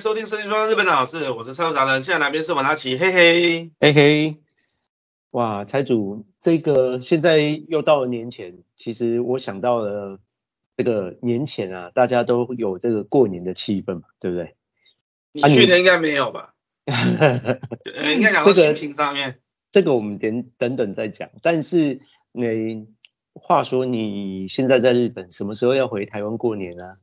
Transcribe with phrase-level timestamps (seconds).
[0.00, 4.36] 收听《声音说日本老师》，我是蔡达人，现在哪边是瓦拉奇，嘿嘿，嘿嘿，
[5.32, 10.20] 哇，财主，这个现在又到了年前，其实我想到了
[10.76, 14.54] 这个年前啊，大家都有这个过年的气氛嘛，对不对？
[15.32, 16.54] 你去年应该没有吧？
[16.86, 19.40] 应该讲到心情上面，
[19.72, 21.28] 这个、这个我们等等等再讲。
[21.42, 21.98] 但是，
[22.30, 22.86] 你
[23.32, 26.98] 话说你现在在日本，什么时候要回台湾过年啊？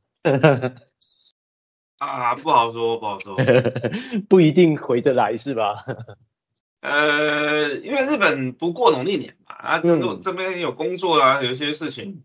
[1.97, 3.37] 啊，不好说，不好说，
[4.29, 5.83] 不一定回得来是吧？
[6.81, 12.23] 呃，因为日本不过农历年嘛，啊，这这边有工作啊，有一些事情，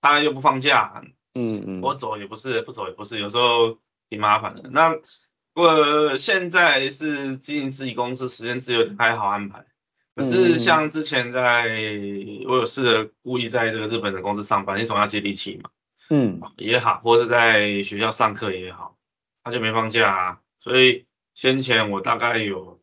[0.00, 1.02] 他又不放假，
[1.34, 4.68] 嗯嗯，我走也不是，不走也不是，有时候挺麻烦的。
[4.70, 4.96] 那
[5.54, 9.64] 我现在是经营自己公司，时间自由，还好安排。
[10.16, 11.66] 可是像之前在，
[12.48, 15.70] 我有试着故意在这个日本的公司上班，你总要接地气嘛，
[16.08, 18.96] 嗯，也好，或者在学校上课也好。
[19.50, 22.80] 他就没放假啊，所以先前我大概有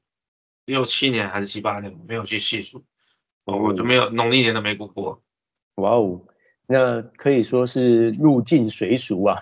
[0.66, 2.84] 六七年还是七八年没有去细数，
[3.46, 5.24] 我，我就没有农历年都没过过。
[5.76, 6.26] 哇哦，
[6.68, 9.38] 那可以说是入境随俗啊。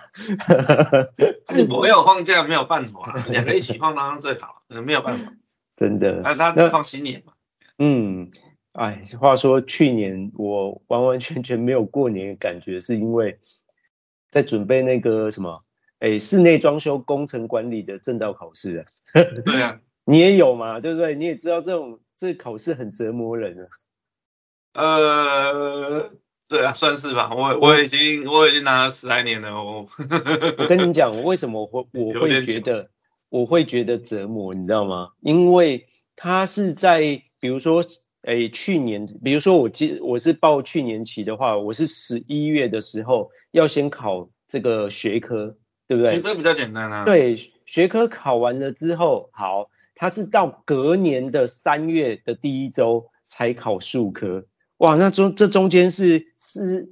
[1.68, 5.32] 我没有放假没有办法，两个一起放当然最好，没有办法。
[5.74, 6.20] 真的。
[6.20, 7.32] 那他只放新年嘛。
[7.78, 8.30] 嗯，
[8.70, 13.40] 哎，话说去年我完完全全没有过年的感觉，是因为
[14.30, 15.64] 在准备那个什么。
[15.98, 18.84] 哎，室内装修工程管理的证照考试啊，
[19.44, 21.14] 对啊， 你也有嘛，对不对？
[21.14, 23.66] 你也知道这种这考试很折磨人啊。
[24.74, 26.10] 呃，
[26.48, 27.34] 对啊，算是吧。
[27.34, 29.88] 我我已经我已经拿了十来年了哦。
[30.58, 32.90] 我跟你讲，我为什么我会我会觉得
[33.30, 35.12] 我会觉得折磨，你知道吗？
[35.20, 37.82] 因为他是在比如说，
[38.20, 45.56] 哎，去年，比如说我记我是报去年期的话，我是十一月的时候要先考这个学科。
[45.86, 46.14] 对不对？
[46.14, 47.04] 学科比较简单啊。
[47.04, 54.44] 对，学科考完了之后，好，他是到隔年的三月的第一周才考数科。
[54.78, 56.88] 哇，那中这中间是是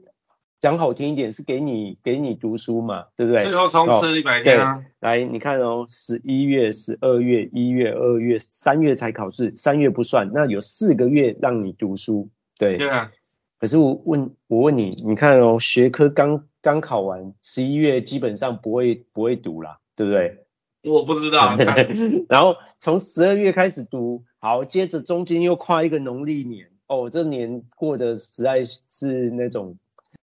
[0.61, 3.43] 讲好听一点，是给你给你读书嘛，对不对？
[3.43, 4.83] 最后冲刺一百天啊。
[5.01, 12.31] 来，你看哦，十一月、十二月、一月、二月、三月才考试，三月不算，那有四个月让你读书。
[12.57, 12.77] 对。
[12.77, 13.13] 对啊。
[13.61, 20.47] 可是我问，我问你，你看哦，学科刚刚考完，十一月基本上不会不会读啦，对不对？
[20.91, 21.59] 我不知道。
[22.27, 29.77] 然后从十二月开始读，好，接着中间又跨一个农历年，哦，这年过得实在是那种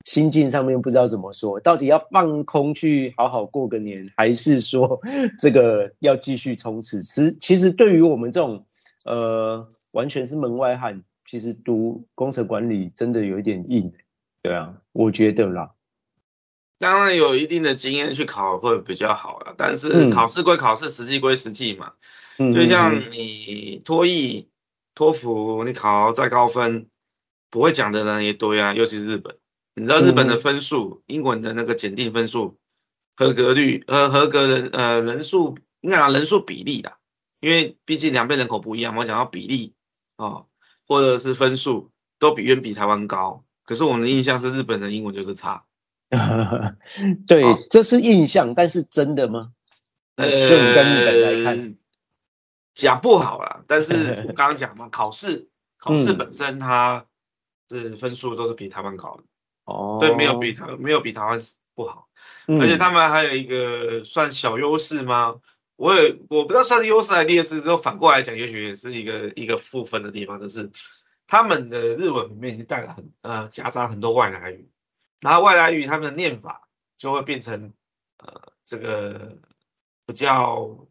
[0.06, 5.02] 心境上面不知道怎么说，到底要放空去好好过个年，还是说
[5.40, 7.02] 这个要继续冲刺？
[7.02, 8.64] 其其实对于我们这种
[9.04, 11.04] 呃完全是门外汉。
[11.30, 13.92] 其实读工程管理真的有一点硬，
[14.42, 15.72] 对啊，我觉得啦。
[16.80, 21.94] 当然有一定的经验去考会比较好了，但是考试归考试，实际归实际嘛。
[22.38, 22.52] 嗯。
[22.52, 24.48] 就像你托业、
[24.96, 26.88] 托福，你考再高分，
[27.50, 29.38] 不会讲的人也多呀，尤其是日本。
[29.76, 32.58] 你知道日本的分数，英文的那个检定分数，
[33.16, 36.98] 合格率呃合格人呃人数，应该讲人数比例啦，
[37.40, 39.74] 因为毕竟两边人口不一样，我讲到比例
[40.18, 40.48] 哦。
[40.90, 45.66] 或者是分数都比远比台湾高，可是我们的印象是日本的英文就是差。
[47.28, 49.52] 对，哦、这是印象，但是真的吗？
[50.16, 51.76] 呃，就你在日本来看，
[52.74, 53.64] 讲不好啦。
[53.68, 57.06] 但是 我刚刚讲嘛，考试考试本身它
[57.70, 59.24] 是分数都是比台湾高的。
[59.66, 61.40] 哦、嗯，对，没有比台没有比台湾
[61.76, 62.08] 不好，
[62.48, 65.36] 嗯、而且他们还有一个算小优势吗？
[65.76, 70.72] 我也我不知道算是优势还是劣势，之后反过来讲，也许也是一个一个负分的地方，就是
[71.28, 74.72] 他们的日文里面已经带了很呃夹杂很多外来语，
[75.22, 77.74] 然后外来语他们的念法就会变成
[78.18, 79.38] 呃这个
[80.06, 80.88] 比较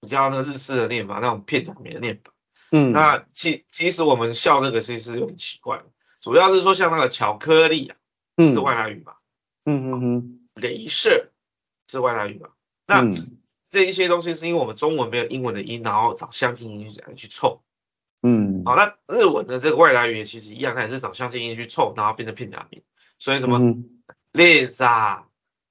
[0.00, 2.32] 比较那日式的念法，那种片假名的念法。
[2.70, 5.82] 嗯，那其其实我们笑这个其实有点奇怪，
[6.20, 7.96] 主要是说像那个巧克力啊，
[8.36, 9.14] 嗯，是外来语嘛？
[9.64, 11.30] 嗯嗯嗯，镭射
[11.88, 12.48] 是外来语嘛？
[12.86, 13.02] 那。
[13.02, 13.36] 嗯
[13.72, 17.62] 这一些东西是因为我们中文没有英文的音，然后找相近音来去凑。
[18.20, 22.82] 嗯，好，那日文的这个外来语言其实一样，它也是找相近音去凑，然后变成片假名。
[23.20, 23.60] 所以什么
[24.32, 25.26] ？liz 啊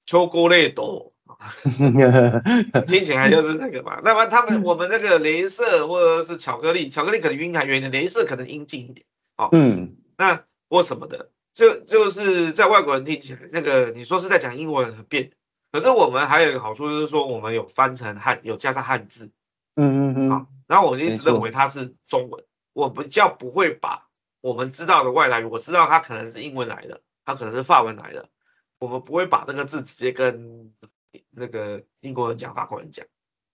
[0.05, 1.11] chocolate
[2.85, 3.99] 听起来就是这个嘛。
[4.03, 9.05] 那么他们我们那个镭射或者是巧克力巧克力可能晕还远一点镭射可能阴近一点。
[9.35, 9.49] 哦。
[9.51, 9.95] 嗯。
[10.17, 11.31] 那我什么的。
[11.53, 15.31] 就就是在外国人听起来那个你说是在讲英文很变。
[15.71, 19.31] 可是我们还有一个好处就是说我们有翻成汉有加上汉字。
[19.75, 20.29] 嗯嗯嗯。
[20.29, 22.43] 好然后我一直认为它是中文。
[22.73, 24.07] 我不叫不会把
[24.41, 27.01] 我们知道的外来语我知道它可能是英文来的。
[27.29, 28.27] 它可能是法文来的，
[28.79, 30.73] 我们不会把这个字直接跟
[31.29, 33.05] 那个英国人讲、法国人讲，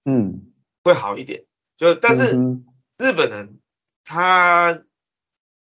[0.05, 0.53] 嗯，
[0.85, 1.43] 会好一点。
[1.75, 2.37] 就但是
[2.97, 3.59] 日本人
[4.05, 4.81] 他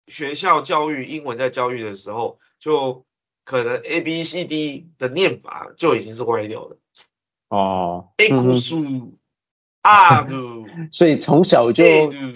[0.08, 3.06] 学校教育英文在教育的时候，就
[3.44, 6.76] 可能 A B C D 的念法就已经是歪掉了。
[7.48, 8.28] 哦，A
[9.80, 11.84] 啊 鲁，所以从小就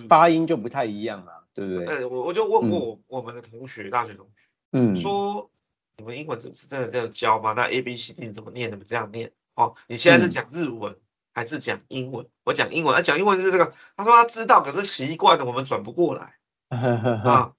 [0.09, 1.87] 发音就不太一样了，对不对？
[1.87, 5.51] 呃，我我就问过我我们的同学，大学同学，嗯，说。
[5.99, 7.55] 你们英文是是真的这样教吗？
[7.55, 8.71] 那 A B C D 怎么念？
[8.71, 9.33] 怎么这样念？
[9.55, 11.01] 哦，你现在是讲日文、嗯、
[11.33, 12.29] 还是讲英文？
[12.45, 13.75] 我讲英文，他、啊、讲英文就是这个。
[13.97, 16.37] 他说他知道，可是习惯了，我们转不过来。
[16.69, 17.55] 啊，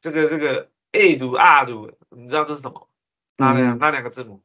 [0.00, 2.88] 这个这个 A 读 R 读，你知道这是什么？
[3.36, 4.42] 哪两哪两个字母？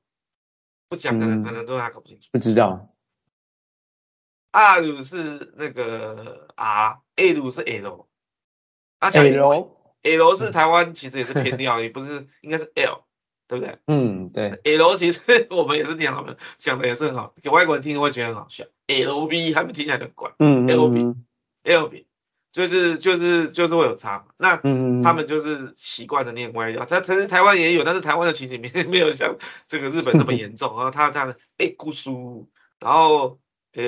[0.90, 2.28] 不讲可能、嗯、可能都还搞不清楚。
[2.32, 2.90] 不知道。
[4.52, 8.08] R 读是那个 R，A 读是 L。
[9.00, 13.07] 啊，L L 是台湾其实也是偏调，也不是应该是 L。
[13.48, 13.78] 对不对？
[13.88, 14.60] 嗯，对。
[14.64, 18.66] L 其实 我们也是挺好的，讲的也是很好，给外国人听会觉得很好笑。
[18.88, 20.34] L B 他们听起来很怪。
[20.40, 21.16] 嗯 L B
[21.64, 22.06] L B
[22.52, 24.26] 就是就是就是会有差。
[24.38, 24.58] 那
[25.04, 26.86] 他们就是习惯的念歪掉。
[26.86, 30.76] 他其实台湾也有，但是台湾的情形没 没有像这个日本这么严重。
[30.76, 32.50] 然后他这样诶姑苏，
[32.80, 33.40] 然后
[33.74, 33.84] 呃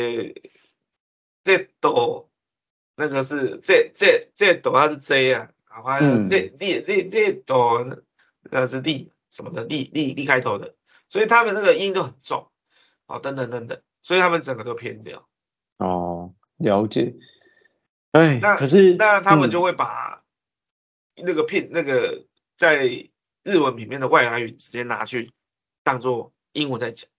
[1.43, 2.29] 这朵
[2.95, 7.97] 那个是这这这朵它是 J 啊，然后这这这这朵
[8.43, 9.11] 那是 D。
[9.31, 10.75] 什么的，力力力开头的，
[11.07, 12.51] 所以他们那个音都很重，
[13.05, 15.27] 哦，等等等等，所以他们整个都偏掉。
[15.77, 17.15] 哦，了解。
[18.11, 20.23] 哎，那可是那他们就会把
[21.15, 22.25] 那个片、嗯、那个
[22.57, 22.87] 在
[23.43, 25.31] 日文里面的外来语直接拿去
[25.83, 27.09] 当做英文在讲，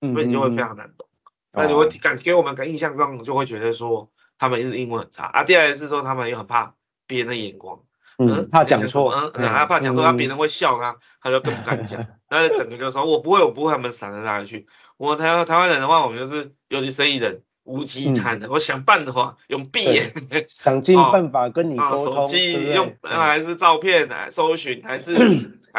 [0.00, 1.08] 所以你就会非常难懂。
[1.50, 5.42] 嗯、那你会感给我们个印象中就会觉得说他们是英文很差啊。
[5.44, 6.76] 第二是说他们又很怕
[7.06, 7.82] 别人的眼光。
[8.18, 12.06] 嗯，怕讲错，嗯，还怕讲错，他别人会笑他，他就更不敢讲。
[12.30, 14.66] 那就整个就说，我不会，我不会，他们闪来闪去。
[14.96, 18.48] 我台湾台湾人的话，我们就是尤其生意人，无稽惨的。
[18.50, 20.12] 我想办的话，用闭眼，
[20.48, 22.14] 想尽办法跟你 沟通。
[22.14, 25.14] 手机用还是照片来搜寻， 还是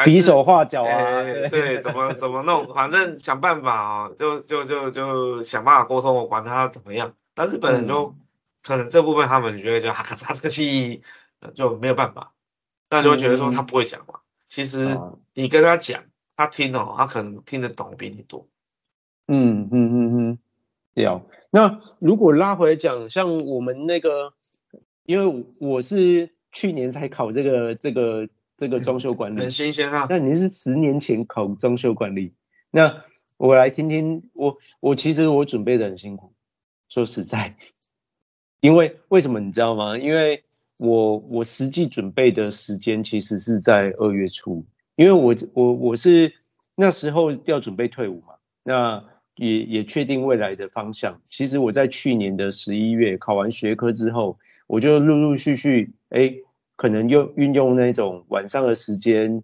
[0.04, 1.22] 比手画脚啊？
[1.50, 7.14] 对，怎么怎么弄，反正想办法啊，就就就就想办法沟通，我管他怎么样。
[7.34, 8.14] 但日本人就
[8.62, 11.02] 可能这部分他们觉得就哈卡扎这个气。
[11.54, 12.32] 就没有办法，
[12.90, 14.14] 那就会觉得说他不会讲嘛。
[14.16, 14.98] 嗯、其实
[15.34, 16.04] 你跟他讲，
[16.36, 18.48] 他听哦，他可能听得懂比你多。
[19.26, 20.38] 嗯嗯嗯嗯，
[20.94, 21.22] 对啊。
[21.50, 24.32] 那如果拉回来讲，像我们那个，
[25.04, 30.06] 因为我是去年才考这个这个这个装修管理， 很新鲜啊。
[30.08, 32.34] 那你是十年前考装修管理，
[32.70, 33.04] 那
[33.36, 36.32] 我来听听，我我其实我准备的很辛苦，
[36.88, 37.56] 说实在，
[38.60, 39.96] 因为为什么你知道吗？
[39.98, 40.44] 因为
[40.78, 44.64] 我我实际准备的时间其实是在二月初，
[44.94, 46.32] 因为我我我是
[46.76, 49.04] 那时候要准备退伍嘛，那
[49.34, 51.20] 也也确定未来的方向。
[51.28, 54.38] 其实我在去年的十一月考完学科之后，
[54.68, 56.32] 我就陆陆续续哎，
[56.76, 59.42] 可能又运用那种晚上的时间，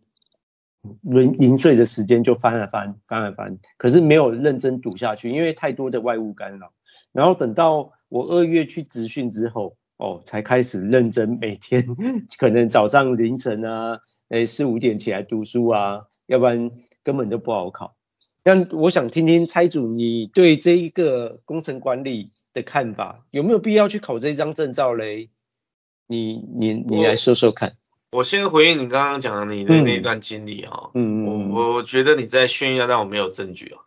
[1.02, 6.72] 零零碎的时间就翻了翻翻了翻，可是没有认真读下去，因为太多的外物干扰。
[7.10, 9.76] 然后等到我二月去职训之后。
[9.96, 11.86] 哦，才开始认真，每天
[12.38, 16.70] 可能早上凌晨啊，诶四五点起来读书啊，要不然
[17.02, 17.94] 根本就不好考。
[18.42, 25.30] 但我想听听蔡主你对这一个工程管理的看法，有没有必要去考这一张证照嘞？
[26.06, 27.76] 你你你来说说看。
[28.12, 30.90] 我，先回应你刚刚讲的你的那段经历哦。
[30.94, 31.50] 嗯嗯。
[31.50, 33.78] 我我觉得你在炫耀，但我没有证据哦。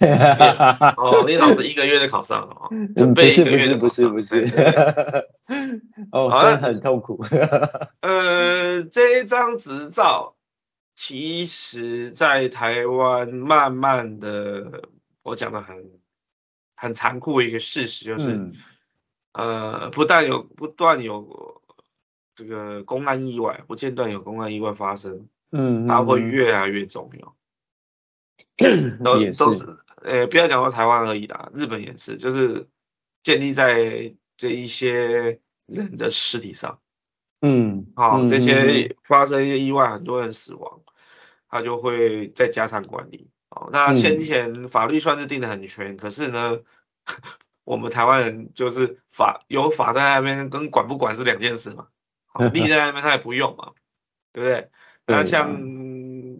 [0.96, 5.28] 哦，你老子一个月就考上了，准备一个月不是不是不是不是，
[6.10, 7.22] 哦，好像很痛苦。
[8.00, 10.34] 呃，这一张执照，
[10.94, 14.88] 其实在台湾慢慢的，
[15.22, 15.90] 我讲的很
[16.74, 18.54] 很残酷的一个事实就是，嗯、
[19.32, 21.62] 呃，不但有不断有
[22.34, 27.36] 这个公安意外，不间断有公安意外发生，嗯，它会越来越重要。
[29.02, 29.32] 都是。
[29.32, 32.68] 都是，呃，不要讲到台湾而已啦，日本也是，就是
[33.22, 36.80] 建立在这一些人的尸体上，
[37.40, 40.80] 嗯，好、哦，这些发生一些意外，很多人死亡，
[41.48, 43.30] 他就会再加强管理。
[43.48, 46.60] 哦，那先前法律算是定的很全，嗯、可是呢，
[47.64, 51.88] 我们台湾人就是法有法在那边，跟管不管是两件事嘛。
[52.26, 53.72] 好， 立在那边他也不用嘛，
[54.32, 54.70] 对不对？
[55.06, 55.82] 那像。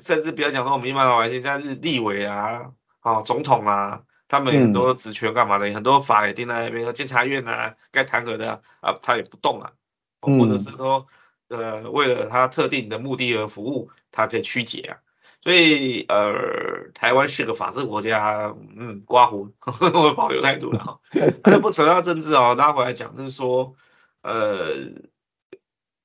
[0.01, 2.73] 甚至不要讲说我们一般老百姓，像是立委啊，
[3.03, 9.73] 哦，总统啊，他们很多职权干嘛的，嗯、很多法也定在那边，监察院啊，该弹劾的啊，他也不动啊，
[10.21, 11.07] 或者是说，
[11.49, 14.99] 呃，为了他特定的目的而服务，他可以曲解啊，
[15.43, 19.53] 所以呃，台湾是个法治国家，嗯，刮胡，
[19.93, 21.01] 我保留态度了哈。
[21.45, 23.75] 那不扯到政治哦，拉回来讲，就是说，
[24.23, 24.93] 呃，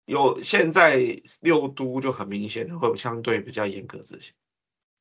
[0.06, 4.34] 有现在六都就很明显会相对比较严格执行，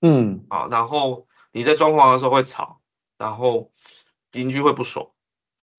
[0.02, 1.25] 嗯，啊，然后
[1.56, 2.80] 你在装潢的时候会吵，
[3.16, 3.72] 然后
[4.30, 5.08] 邻居会不爽，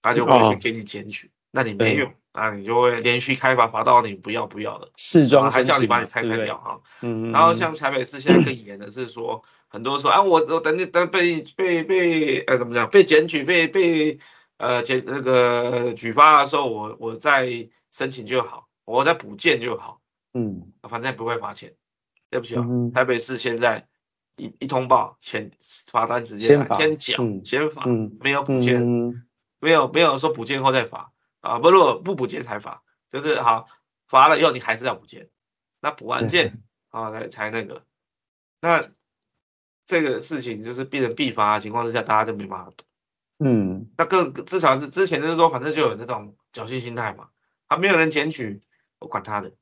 [0.01, 2.11] 他就会去给你检举，哦、那你没用。
[2.31, 6.81] 啊，你就会连续开罚，罚到你不要不要的，试装还叫你把你拆拆掉哈。
[7.01, 14.19] 嗯，然后像台北市现在更 严的是说，嗯、很多说啊，我我等你等被被被呃怎么讲被检举被被
[14.57, 19.99] 呃检那个举发的时候，我我再申请就好，我再补件就好。
[20.33, 21.73] 嗯，反正不会罚钱。
[22.29, 23.87] 对不起啊，嗯、台北市现在
[24.37, 25.51] 一一通报，钱
[25.91, 29.27] 罚单直接来先缴先罚，嗯，没有补件，嗯、
[29.59, 31.11] 没有没有说补件后再罚。
[31.41, 33.67] 啊，不，如果不补件才罚，就是好
[34.07, 35.29] 罚了以后你还是要补件，
[35.79, 37.83] 那补完件啊才才那个，
[38.59, 38.89] 那
[39.85, 42.85] 这个事情就是变成必罚的情况之下，大家就没办法懂。
[43.39, 47.29] 嗯，那更至少是之前就是说，反正就有这种侥幸心态嘛，
[47.67, 48.63] 啊，没有人检举，
[48.99, 49.53] 我管他的，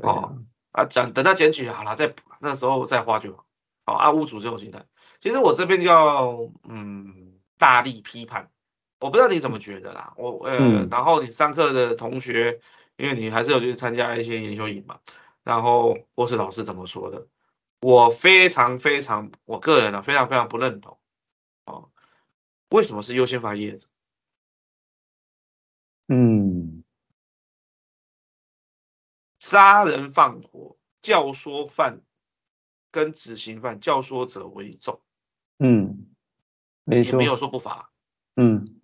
[0.00, 0.38] 哦，
[0.70, 3.44] 啊，等等到检举好了再补，那时候再花就好，
[3.84, 4.86] 好啊，屋主这种心态，
[5.20, 8.50] 其实我这边要嗯大力批判。
[9.00, 12.60] 我不知道你怎么觉得啦，我呃，嗯、然后你上课的同学，
[12.96, 15.00] 因为你还是有去参加一些研修营嘛，
[15.42, 17.26] 然后或是老师怎么说的，
[17.82, 20.98] 我非常非常，我个人呢、啊、非常非常不认同，
[21.66, 21.90] 哦，
[22.70, 23.88] 为什么是优先发叶子？
[26.08, 26.82] 嗯，
[29.38, 32.00] 杀人放火，教唆犯
[32.94, 35.00] 跟执行犯，教唆者为重，
[35.58, 36.06] 嗯，
[36.84, 37.90] 没错，没有说不罚，
[38.36, 38.80] 嗯。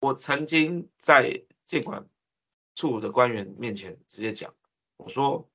[0.00, 2.08] 我曾经在监管
[2.74, 4.52] 处的官员面前直接讲，
[4.96, 5.48] 我说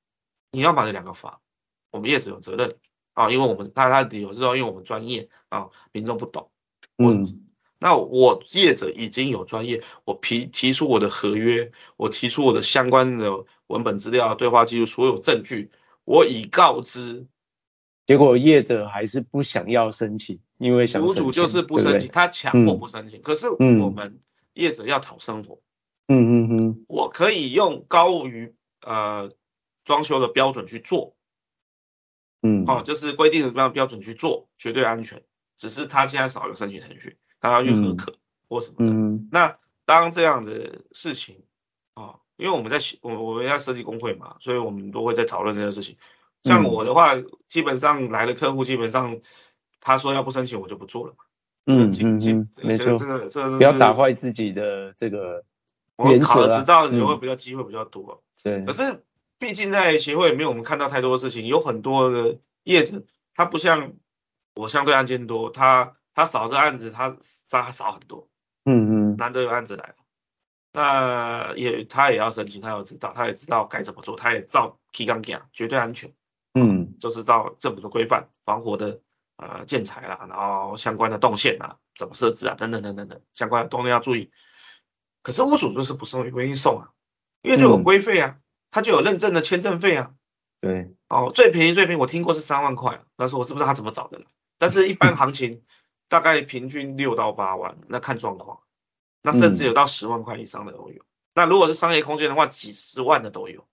[0.52, 1.42] 你要把这两个罚，
[1.90, 2.78] 我们业者有责任
[3.12, 6.50] 啊，因为我们他他的理由是说，因为我们专业啊，民众不懂。
[6.96, 7.26] 嗯。
[7.78, 15.70] 那我业者已经有专业，我提提出我的合约，我提出我的相关的文本资料、对话记录、所有证据，
[16.04, 17.26] 我已告知。
[18.06, 21.22] 结果业者还是不想要申请，因为想申请。
[21.22, 23.20] 屋主就是不申请，对对他强迫不申请。
[23.20, 24.08] 嗯、可是我们。
[24.08, 24.20] 嗯
[24.54, 25.58] 业者要讨生活，
[26.06, 29.32] 嗯嗯嗯，我可以用高于呃
[29.84, 31.16] 装修的标准去做，
[32.40, 35.24] 嗯，好、哦，就是规定的标标准去做，绝对安全。
[35.56, 38.14] 只是他现在少有申请程序，他要去核可
[38.48, 38.92] 或什么的。
[38.92, 41.42] 嗯，那当这样的事情
[41.94, 45.96] 啊、哦，因为我们在我我们在设计工会嘛，所以我们都会在讨论这件事情。
[46.44, 49.18] 像我的话，嗯、基本上来的客户，基本上
[49.80, 51.24] 他说要不申请，我就不做了嘛。
[51.66, 55.44] 嗯嗯嗯，没错，这个这个不要打坏自己的这个
[55.96, 56.26] 原则。
[56.26, 58.22] 我考了执照，你会比较机会比较多。
[58.42, 58.62] 对。
[58.66, 59.02] 可是
[59.38, 63.02] 毕竟在协会里面，我们看到太多的事情，有很多的业者，
[63.34, 63.94] 他不像
[64.54, 67.16] 我相对案件多，他他少这案子，他
[67.48, 68.28] 他少很多。
[68.66, 69.16] 嗯嗯。
[69.16, 69.94] 难得有案子来，
[70.74, 76.12] 那也他也要申请，他要知道，他也知道该怎么做，他也照提纲讲，绝对安全。
[77.04, 77.10] 嗯。
[77.10, 79.00] 就是照政府的规范，防火的。
[79.36, 84.30] 呃，建材啦，然后相关的动线啊，怎么设置啊，等等等等等，相关的都要注意。
[85.24, 86.90] 可是屋主就是不送，不愿意送啊，
[87.42, 88.36] 因为就有规费啊，
[88.70, 90.12] 他、嗯、就有认证的签证费啊。
[90.60, 90.94] 对。
[91.08, 94.22] 哦，最便宜最便宜，我听过是三万块，但是我是不知道他怎么找的。
[94.56, 95.64] 但是一般行情
[96.08, 98.60] 大概平均六到八万，那看状况，
[99.20, 101.02] 那甚至有到十万块以上的都有。
[101.02, 103.66] 嗯、那如果是商业空间的话，几十万的都有。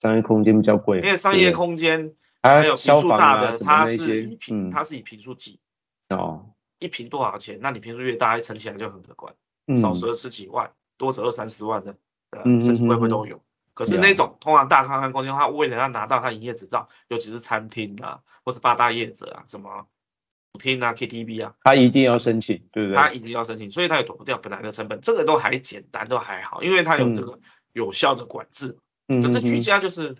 [0.00, 2.14] 商业空间比较贵，因为商业空间。
[2.42, 5.60] 还有坪数大的，它是一平，它是以平数计。
[6.08, 6.50] 哦。
[6.78, 7.58] 一平多少钱？
[7.60, 9.34] 那你平数越大，一乘起来就很可观。
[9.66, 9.76] 嗯。
[9.76, 11.96] 少则十几万，多则二三十万的，
[12.30, 13.42] 呃，甚至会不会都有？
[13.74, 19.86] 可是那种通常大康康空间，他为了要拿到他营业执照，尤其是餐厅啊，或是八大业者啊，什么
[20.52, 22.96] 舞厅啊、KTV 啊，他一定要申请，对不对？
[22.96, 25.00] 他一定要申请，所以他也躲不掉本来的成本。
[25.00, 27.38] 这个都还简单，都还好，因为他有这个
[27.72, 28.78] 有效的管制。
[29.06, 29.22] 嗯。
[29.22, 30.16] 可是居家就是，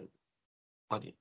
[0.87, 1.15] 快点。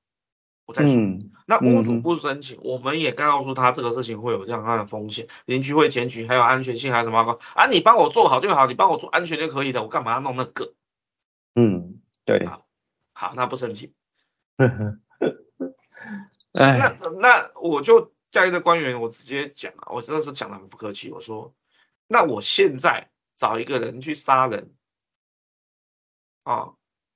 [0.67, 7.67] 我再说，嗯、那屋主不申请，嗯、我们也告诉他这个事情会有这样的风险，邻居会检举，还有安全性，还有什么啊？
[7.67, 10.73] 你帮我做好就好，你帮我做安全就可以的，我干嘛要弄那个？
[11.55, 12.45] 嗯，对。
[12.45, 12.67] 好，
[13.13, 13.93] 好，那不申请。
[16.51, 21.55] 唉那那我就叫一个官员，我直接讲啊，我真的是讲的很不客气，我说，
[22.07, 24.75] 那我现在找一个人去杀人，
[26.43, 26.73] 啊，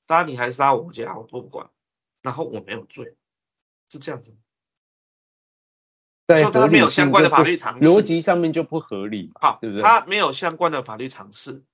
[0.08, 1.70] 杀你还是杀我家，我都不管，
[2.22, 3.18] 然后我没有罪。
[3.92, 4.34] 是这样子，
[6.26, 9.84] 在他没有相关的法律常识，逻辑上面就不合理，好，对不对？
[9.84, 11.66] 他没有相关的法律常识，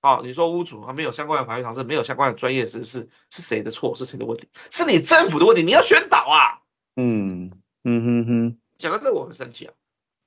[0.00, 3.96] 好，你说屋主他没有相关的法律常识，没有相关的专业知识，是谁的错？
[3.96, 4.48] 是谁的问题？
[4.70, 6.62] 是你政府的问题，你要宣导啊。
[6.94, 7.50] 嗯，
[7.82, 9.74] 嗯哼哼，讲到这我很生气啊，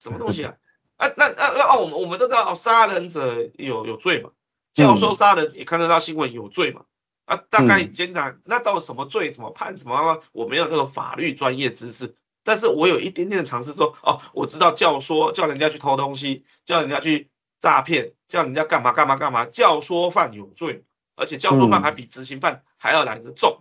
[0.02, 0.58] 什么东西啊？
[0.98, 4.32] 啊那那那哦，我们我们都知道哦，杀人者有有罪嘛，
[4.74, 6.84] 教授杀人也看得到新闻有罪嘛。
[7.28, 10.24] 啊，大概简单，嗯、那到什么罪，怎么判，什么？
[10.32, 12.16] 我没有那个法律专业知识，
[12.46, 17.30] 但是我有一点点的尝试，说，哦，我知道教唆叫人家去偷东西，叫人家去
[17.60, 20.86] 诈骗，叫人家干嘛干嘛干嘛，教唆犯有罪，
[21.18, 23.60] 而且教唆犯还比执行犯还要来得重。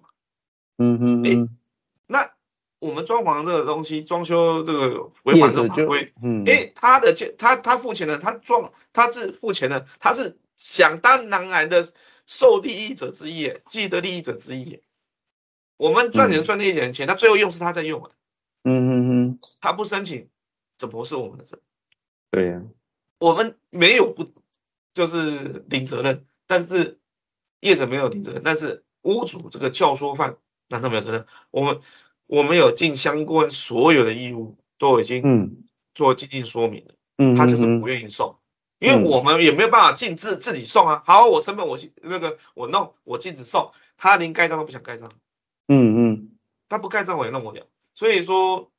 [0.78, 1.48] 嗯哼，诶，
[2.06, 2.30] 那
[2.78, 11.88] 我们装潢这个东西，装修这个违反这个法规，嗯，诶，他的他他付钱的，他装他是付钱的，他是想当然然的。
[12.26, 14.82] 受利益者之一，既得利益者之一。
[15.76, 18.10] 我们赚钱赚那一点钱，他最后用是他在用啊。
[18.64, 20.28] 嗯嗯嗯，他不申请，
[20.76, 21.64] 怎么是我们的责任？
[22.30, 22.62] 对呀，
[23.18, 24.32] 我们没有不
[24.92, 26.98] 就是领责任，但是
[27.60, 31.26] 业者没有领责任，但是屋主这个教唆犯难道没有责任？
[31.50, 31.80] 我们
[32.26, 35.64] 我们有尽相关所有的义务，都已经
[35.94, 36.94] 做进行说明了。
[37.18, 38.38] 嗯，他就是不愿意送。
[38.78, 45.10] 因为我们也没有办法禁止自己送啊，好，我成本我那个我弄，我禁止送，他连盖章都不想盖章，
[45.66, 46.30] 嗯嗯，
[46.68, 48.70] 他不盖章我也弄不了，所以说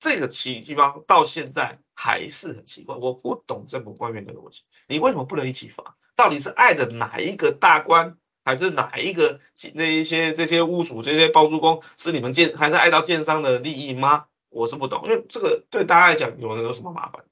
[0.00, 5.96] 这个奇地方到现在还是很奇怪，我不懂政府官员的逻辑，你为什么不能一起罚？
[6.16, 9.38] 到底是爱的哪一个大官，还是哪一个
[9.74, 14.26] 那一些这些屋主这些包租公是你们建，还是爱到建商的利益吗？
[14.50, 17.24] 我是不懂，因为这个对大家来讲有有什么麻烦？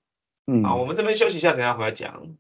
[0.48, 2.36] 嗯，好，我们这边休息一下，等下回来讲。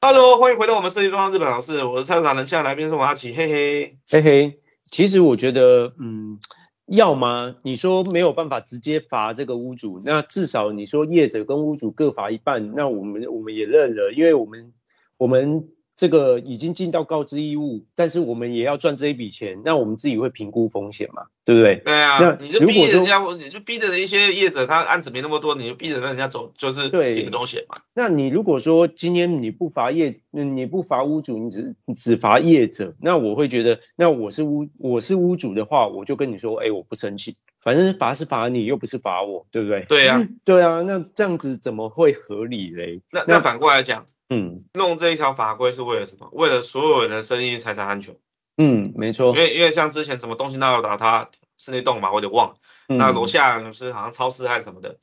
[0.00, 4.60] Hello，欢迎回到我们设计装潢日本老师，我是蔡总人，现在来宾是王阿奇，嘿嘿，嘿嘿。
[4.90, 6.40] 其实我觉得，嗯，
[6.86, 7.54] 要吗？
[7.62, 14.74] 你说没有办法直接罚这个屋主，那至少你说业者跟屋主各罚一半，那我们我们也认了，因为我们
[15.18, 15.68] 我们。
[16.00, 21.76] 这个已经尽到告知义务，但是我们也要赚这一笔钱，那我们自己会评估风险嘛，对不对？
[21.84, 27.82] 对啊，那你就逼人家，你就逼着一些业者，他案子没那么多，你就逼着人家走，就是顶中险嘛。
[27.92, 39.82] 那你如果说今天你不罚业，你不罚屋主，你只你只罚业者，那我会觉得，那我是屋我是屋主的话，我就跟你说，哎，我不生气，反正罚是罚你，又不是罚我，对不对？
[39.82, 43.02] 对啊， 对啊，那这样子怎么会合理嘞？
[43.12, 44.06] 那那反过来讲。
[44.30, 46.28] 嗯，弄这一条法规是为了什么？
[46.32, 48.16] 为了所有人的生命财产安全。
[48.56, 49.34] 嗯，没错。
[49.34, 52.54] 因为因为像之前什么东西闹到他室内栋嘛，我有点忘了。
[52.88, 54.98] 嗯、那楼下是好像超市还是什么的，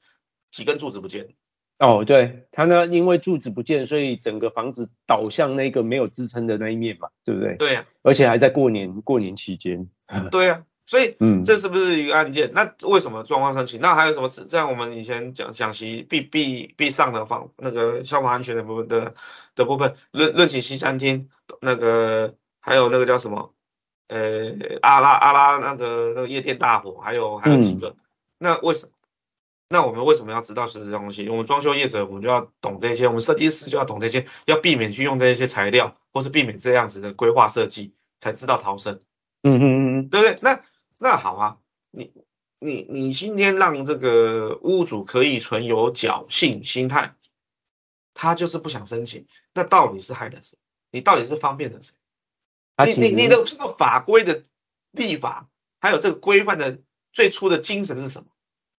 [0.50, 1.36] 几根柱子不见。
[1.80, 7.56] 哦，对，他呢，因为柱子不见，所以整个房子倒向那个没有支撑的那一面嘛，对不对？
[7.56, 7.86] 对呀、啊。
[8.04, 9.90] 而且还在过年过年期间。
[10.32, 10.67] 对呀、啊。
[10.88, 12.48] 所以，嗯，这是不是一个案件？
[12.48, 13.82] 嗯、那为什么状况申请？
[13.82, 14.30] 那还有什么？
[14.30, 19.14] 像我们以前讲讲习必必必上的方那个消防安全的部分的
[19.54, 23.54] 的部分，论论起西餐厅那个，还有那个叫什么？
[24.08, 27.90] 呃，阿拉阿拉那个那个夜店大火，还有还有几个？
[27.90, 27.96] 嗯、
[28.38, 28.94] 那为什么？
[29.68, 31.28] 那我们为什么要知道这些东西？
[31.28, 39.02] 我们装修业者，我们就要懂这些；我们设计师就要懂这些，要避免去用这些材料，或是避免这样子的规划设计，才知道逃生。
[39.44, 40.40] 嗯嗯嗯，对不对？
[40.42, 40.62] 那。
[40.98, 41.58] 那好啊，
[41.92, 42.12] 你
[42.60, 47.16] 你你今天让这个屋主可以存有侥幸心态，
[48.14, 50.58] 他就是不想申请，那到底是害了谁？
[50.90, 51.96] 你到底是方便了谁？
[52.86, 54.44] 你你你的这个法规的
[54.92, 56.80] 立法，还有这个规范的
[57.12, 58.28] 最初的精神是什么？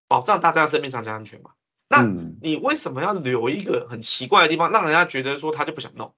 [0.08, 1.52] 保障大家的生命财产安全嘛。
[1.88, 2.02] 那
[2.42, 6.14] 你为什么要留一个很奇怪的地方，让人家觉得说他就不想弄？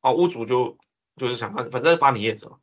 [0.00, 0.78] 哦，屋主就
[1.16, 2.58] 就是想反正罚你业者。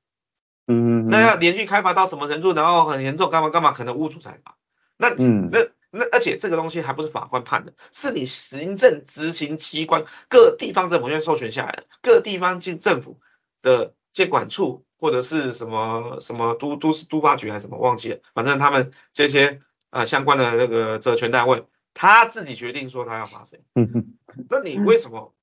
[0.70, 4.56] 嗯，那要连续开发到什么程度，然后很严重，干嘛干嘛，可能屋主才罚。
[4.98, 13.20] 那嗯，那那而且这个东西还不是法官判的，是你行政执行机关各地方政府院授权下来的，各地方政政府
[13.64, 23.62] 的监管处或者是什么什么都都市都发局还是什么忘记了，反正他们这些呃相关的那个责权单位，他自己决定说他要罚谁。
[23.74, 24.06] 嗯哼，
[24.52, 25.34] 那你为什么？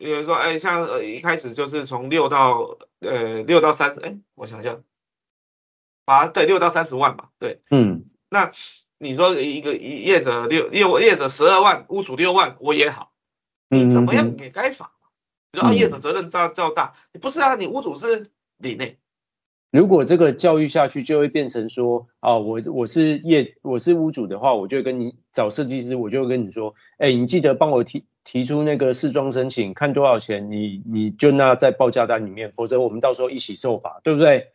[0.00, 4.82] 比如说，哎，像呃一开始就是从六到呃六到三十，哎，我想想，
[6.06, 8.50] 啊，对，六到三十万吧，对，嗯，那
[8.96, 13.12] 你说一个业者六业业者十二万，屋主六万，我也好，
[13.68, 14.90] 你怎么样也该罚，
[15.52, 18.96] 然后、嗯、业者责任较较大，你不是啊，你屋主是里内。
[19.70, 34.52] 如果这个教育下去，就会变成说，啊，我我是业，我是屋主的话，我就跟你找设计师，我就会跟你说，哎，你记得帮我提提出那个试装申请，看多少钱，你你就那在报价单里面，否则我们到时候一起受罚，对不对？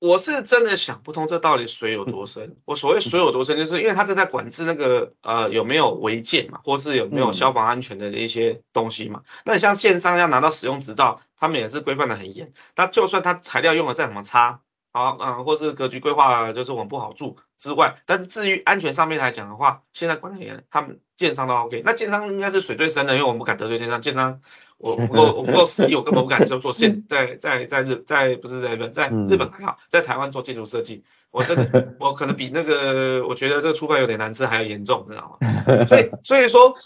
[0.00, 2.56] 我是真的想不通，这到底水有多深？
[2.66, 9.22] 我所谓水有多深，就是因为他正在管制那个呃有没有违建嘛，或是有没有消防安全的一些东西嘛。
[9.44, 11.20] 那你像建商要拿到使用执照。
[11.40, 14.62] 他们也是规范的很严，那就算他材料用的再怎么差，
[14.98, 24.40] 好啊，或是格局规划就是我们不好住之外，但是至于安全上面来讲的话，现在管理员他们建商都 OK，那建商应该是水最深的，因为我们不敢得罪建商，建商
[24.76, 35.84] 我不够我不够实力，我根本不敢说做现在在在日在不是在日本在日本还好，在台湾做建筑设计，我真的 我可能比那个我觉得这个出版有点难吃还要严重，你知道吗？
[35.86, 36.76] 所以所以说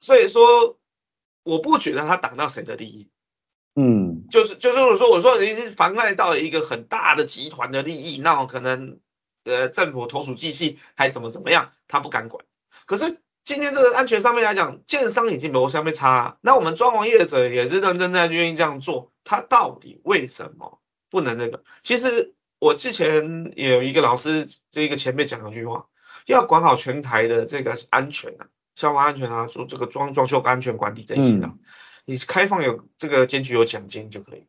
[0.00, 0.76] 所以说
[1.42, 3.08] 我不觉得他挡到谁的利益。
[3.76, 8.98] 嗯，就是就是我说我说已经妨碍到一个很大的集团的利益，那我可能
[9.44, 12.44] 呃政府投鼠忌器还怎么怎么样，他不敢管。
[12.84, 21.62] 可是今天这个安全上面来讲，建商已经没有下面差，那我们装潢业者也是认真在愿意这样做，他到底为什么不能那个？
[21.84, 25.86] 其实我之前也有一个老师，就一个前辈讲了一句话，
[26.26, 31.46] 要管好全台的这个安全啊，消防安全啊，说这个装装修安全管理这些的。
[31.46, 31.58] 嗯
[32.10, 34.48] 你开放有这个检举有奖金就可以。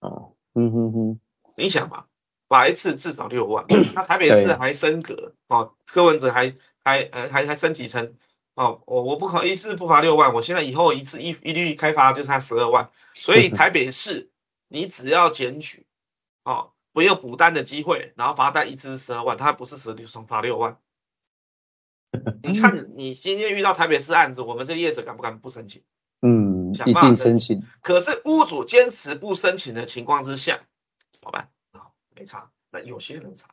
[0.00, 1.20] 哦，嗯哼哼，
[1.54, 2.06] 你想嘛，
[2.48, 8.14] 罚一次至少六万， 那台北市还升格哦，柯文哲还还呃还还升级成
[8.54, 14.30] 哦，我我不可一次不罚六万，我现在以后一次一一律开罚就差十二万，所以台北市
[14.68, 15.84] 你只要检举
[16.44, 20.78] 哦，不要补单的机会，然后罚单一次十二万，他不是十六双罚六万。
[22.42, 25.82] 你看你今天遇到台北市案子，我们这业者敢不敢不申请？
[26.20, 27.62] 嗯，一定申请。
[27.82, 30.60] 可是屋主坚持不申请的情况之下，
[31.12, 31.48] 怎么办？
[31.72, 32.50] 好，没查。
[32.70, 33.48] 那有些人查。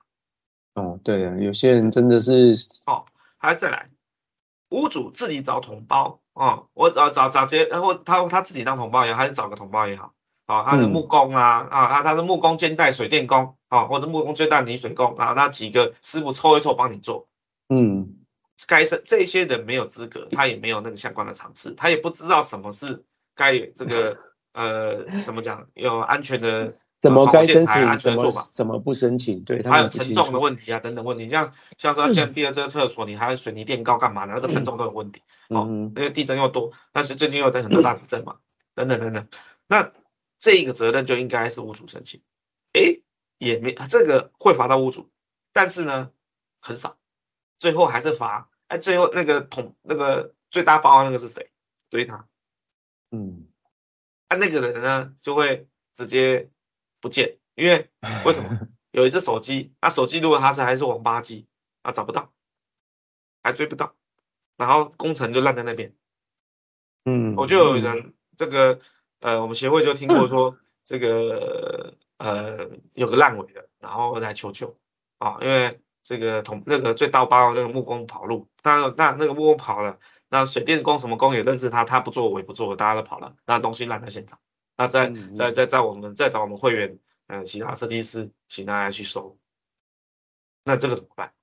[0.73, 2.55] 哦，对啊，有些人真的是。
[2.85, 3.05] 哦，
[3.37, 3.89] 还再来，
[4.69, 10.13] 屋主自己找同胞哦，我找找找接，然后他他自己当同胞也好，还是找个同胞也好。
[10.47, 17.27] 哦，他是木工啊，嗯、啊，他他是木工兼带水电工，哦，或者木工兼带泥水工啊，那几个师傅凑一凑帮你做。
[17.69, 18.14] 嗯。
[18.67, 23.03] 该是这些人没有资格，他也没有那个相关的常识，他也不知道什么是
[23.35, 24.17] 该这个
[24.53, 34.33] 呃怎么讲有安全的怎么该申请什么怎么不申请，对，他还有承重的问题啊等等问题，像像说建第二这个厕所，你还要水泥垫高干嘛呢？
[34.35, 38.37] 那个承重都有问题，哦，因为地震又多，但是最近又在很多大地震嘛，
[38.73, 39.27] 等等等等，
[39.67, 39.91] 那
[40.39, 42.21] 这个责任就应该是屋主申请，
[42.73, 43.03] 诶，
[43.37, 45.09] 也没这个会罚到屋主，
[45.51, 46.09] 但是呢
[46.61, 46.97] 很少。
[47.65, 51.49] 最后还是罚，哎，最后那个捅那个最大包那个是谁？
[51.89, 52.27] 追他，
[53.09, 53.47] 嗯，
[54.27, 56.51] 啊，那个人呢就会直接
[57.01, 57.89] 不见，因为
[58.23, 58.67] 为什么？
[58.93, 61.47] 有一只手机，那、啊、手机如果他是还是王八机，
[61.81, 62.31] 啊，找不到，
[63.41, 63.95] 还追不到，
[64.57, 65.95] 然后工程就烂在那边，
[67.03, 68.79] 嗯，我就有人这个
[69.21, 74.77] 呃，我们协会就听过说这个呃有个烂尾的，然后来求救
[75.17, 75.81] 啊，因为。
[76.05, 79.97] 这个同那个最刀疤的那个木工跑路，那那那个木工跑了，
[80.29, 84.37] 那水电工什么工也认识他，他不做我也不做，大家都跑了，那东西烂在现场，
[84.77, 89.39] 那再再再再我们再找我们会员，呃，其他设计师请大家去收，
[90.63, 91.33] 那这个怎么办？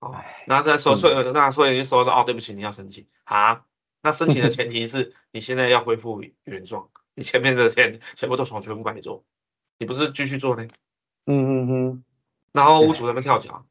[0.00, 0.14] 哦，
[0.46, 3.64] 那再收收，那所以就说哦，对不起，你要申请啊？
[4.02, 9.24] 那申请的前提是 你现在要恢复原状，你前面的钱全部都从全部管你做，
[9.78, 10.68] 你不是继续做呢？
[11.24, 12.04] 嗯嗯嗯，
[12.52, 13.64] 然后屋主在那边跳脚。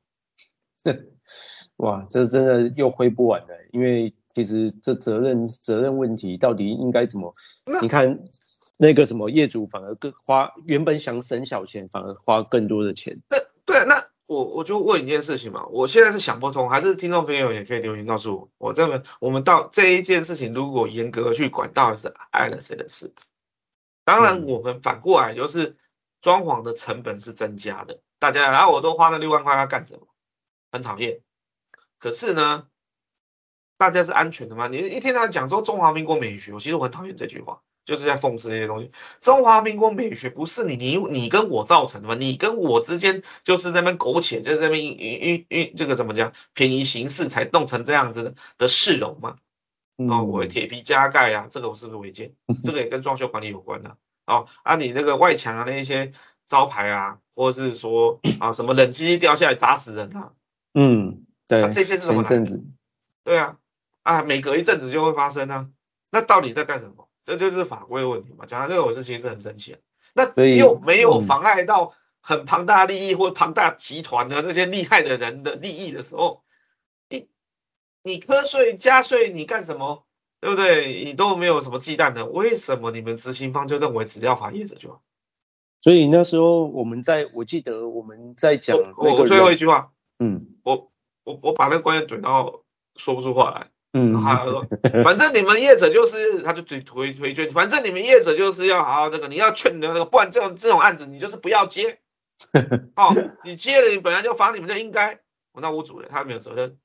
[1.77, 7.35] 哇，这真的又挥不完了，因为其实这责任责任问题到底应该怎么？
[7.81, 8.19] 你看
[8.77, 13.21] 那个什么业主反而更花，原本想省小钱，反而花更多的钱。
[13.29, 23.13] 那对，那我我就问一件事情嘛，我现在是想不通，还是听众朋友也可以留言告诉我，我这边我们到这一件事情如果严格去管，到底是碍了谁的事？
[24.03, 25.75] 当然，我们反过来就是
[26.21, 30.07] 装潢的成本是增加的，大家然后我都花了六万块要干什么？
[30.71, 31.21] 很讨厌，
[31.99, 32.67] 可是呢，
[33.77, 34.67] 大家是安全的吗？
[34.67, 38.91] 你一天到晚讲说中华民国美学，我其实我很讨厌这句话，就是在讽刺那些东西。
[39.21, 42.15] 中华民国美学不是你你你跟我造成的吗？
[42.15, 49.37] 你跟我之间就是在那边苟且，就是在那边运运运这个怎么讲，便宜行事才弄成这样子的的市容嘛。
[49.97, 52.33] 哦，我铁皮加盖啊，这个我是不是违建？
[52.63, 53.97] 这个也跟装修管理有关的、啊。
[54.25, 56.11] 哦，啊，你那个外墙啊那些
[56.45, 60.33] 招牌啊，或者是说啊什么冷气掉下来砸死人啊。
[60.79, 62.21] 嗯，对，啊、这些是什么？
[62.21, 62.63] 一阵子，
[63.23, 63.57] 对啊，
[64.03, 65.69] 啊，每隔一阵子就会发生啊。
[66.11, 67.09] 那到底在干什么？
[67.25, 68.45] 这就是法规的问题嘛。
[68.45, 69.79] 讲到这个，我是其实很生气啊。
[70.13, 76.43] 那又没有妨碍到很庞大利益或庞大集团的这些厉害的人的利益的时候，
[77.09, 77.27] 你
[78.03, 80.05] 你瞌税加税，你干什么？
[80.39, 81.03] 对不对？
[81.03, 85.01] 你都没有什么忌惮的，为什么你们执行方就认为只要罚业者就好？
[85.81, 89.91] 所以那时候我们在，我记得我们在讲我，我最后一句话。
[90.19, 90.47] 嗯，
[91.27, 92.63] 我我我把那个官员怼到
[92.95, 93.67] 说不出话来。
[93.93, 94.65] 嗯，他说，
[95.03, 101.99] 反正你们业者就是，他就推推推劝，反正你们业者就是要好好这个，你要劝你的那个，不然这种这种案子你就是不要接。
[102.95, 105.19] 哦，你接了，你本来就罚，你们就应该。
[105.53, 106.77] 我那屋主人他没有责任，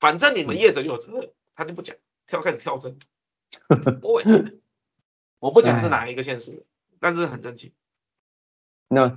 [0.00, 1.94] 反正你们业者就有责任，他就不讲，
[2.26, 2.98] 跳开始跳针。
[4.02, 4.22] 我
[5.38, 6.64] 我不讲是哪一个县市，
[6.98, 7.72] 但是很生气。
[8.88, 9.08] 那，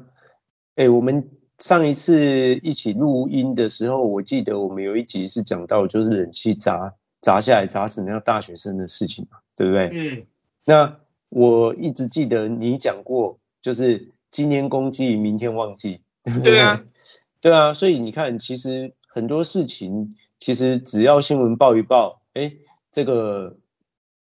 [0.76, 9.90] 哎、欸，我们上一次一起录音的时候，我记得我们有一集是讲到就是冷气砸砸下来砸死那个大学生的事情嘛，对不对？
[9.94, 10.26] 嗯。
[10.66, 10.98] 那
[11.30, 16.02] 我一直记得你讲过，就是今天公祭，明天忘记。
[16.44, 16.84] 对啊。
[17.42, 18.94] 对啊，所以你看，其实。
[19.12, 22.54] 很多事情其实只要新闻报一报，哎，
[22.92, 23.58] 这个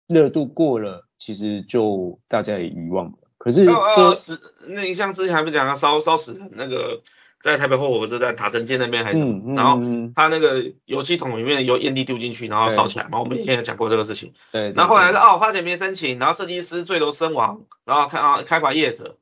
[0.08, 3.18] 热度过了，其实就大家也遗忘了。
[3.44, 7.02] 可是这死、那你像之前还不讲啊，烧烧死人那个
[7.42, 13.20] 在台北后火车站塔城街那边还是什么、嗯嗯，然后他那个油漆桶里面有烟蒂丢进去，然后烧起来嘛。
[13.20, 14.32] 我们以前也讲过这个事情。
[14.54, 14.72] 对。
[14.72, 19.18] 然后后来是哦，发现没申请，然后设计师坠楼身亡，然后看啊开发业者，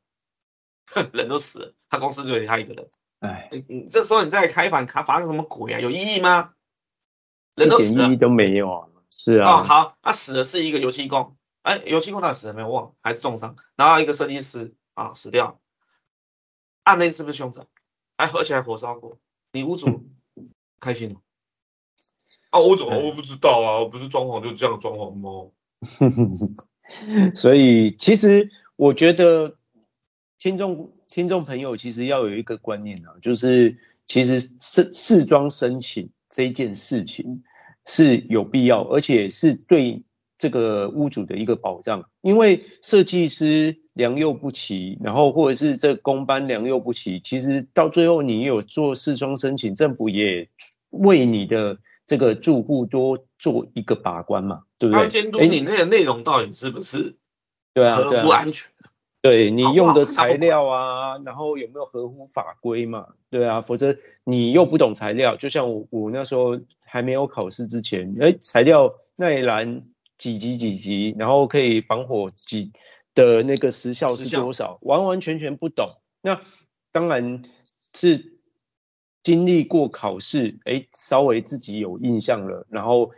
[0.91, 2.89] 哼，人都死了，他公司就他一个人。
[3.21, 5.79] 哎，你你这时候你再开罚，罚罚个什么鬼啊？
[5.79, 6.51] 有意义吗？
[7.55, 8.87] 人都死了，一点意义都没有啊。
[9.09, 9.61] 是啊。
[9.61, 12.69] 哦，好，他、啊、死的是一个油漆工，哎，油漆工到底死了没有？
[12.69, 13.55] 忘了，还是重伤？
[13.75, 15.59] 然后一个设计师啊死掉，
[16.83, 17.65] 案内是不是凶宅？
[18.15, 19.17] 哎，而且还火烧过，
[19.51, 20.09] 你屋主
[20.79, 21.21] 开心了？
[22.49, 25.51] 啊，我怎么我不知道啊，我不是装潢就这样装潢吗？
[27.35, 29.57] 所以其实我觉得
[30.37, 30.93] 听众。
[31.11, 37.43] 听众朋友，其实要有一个观念啊，就是其实试试装申请这一件事情
[37.85, 40.05] 是有必要，而且是对
[40.41, 42.09] 这个屋主的一个保障。
[42.21, 50.49] 因为设计师良莠不齐，然后或者是这工班良莠不齐，其实到最后你有做试装申请，政府也
[50.89, 51.77] 为你的
[52.07, 55.07] 这个住户多做一个把关嘛，对不对？
[55.09, 57.17] 监督你那个内容到底是不是
[57.75, 58.71] 对啊，不安全？
[59.21, 63.09] 对你用的材料啊，然后有没有合乎法规嘛？
[63.29, 69.83] 对啊，否则你又不懂材料，就像我我那时候还没有考试之前，哎，材料耐燃
[70.21, 72.71] 几级几级，然后可以防火几
[73.13, 75.97] 的那个时效是多少，完完全全不懂。
[76.21, 76.39] 那
[76.93, 77.41] 当然
[77.93, 78.37] 是
[79.23, 83.11] 经历过考试，哎，稍微自己有印象了，然后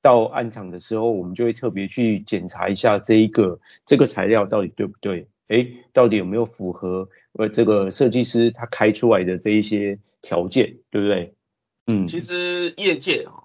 [0.00, 5.28] 到案场的时候，我们就会特别去检查一下这一个这个材料到底对不对。
[5.48, 11.34] 哎，到底有没有符合呃这个设计师他开出来的这一些条件，对不对？
[11.86, 13.43] 嗯，其实业界啊，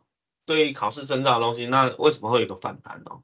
[0.49, 3.21] 对于考试证照的东西，那为什么会有个反弹呢？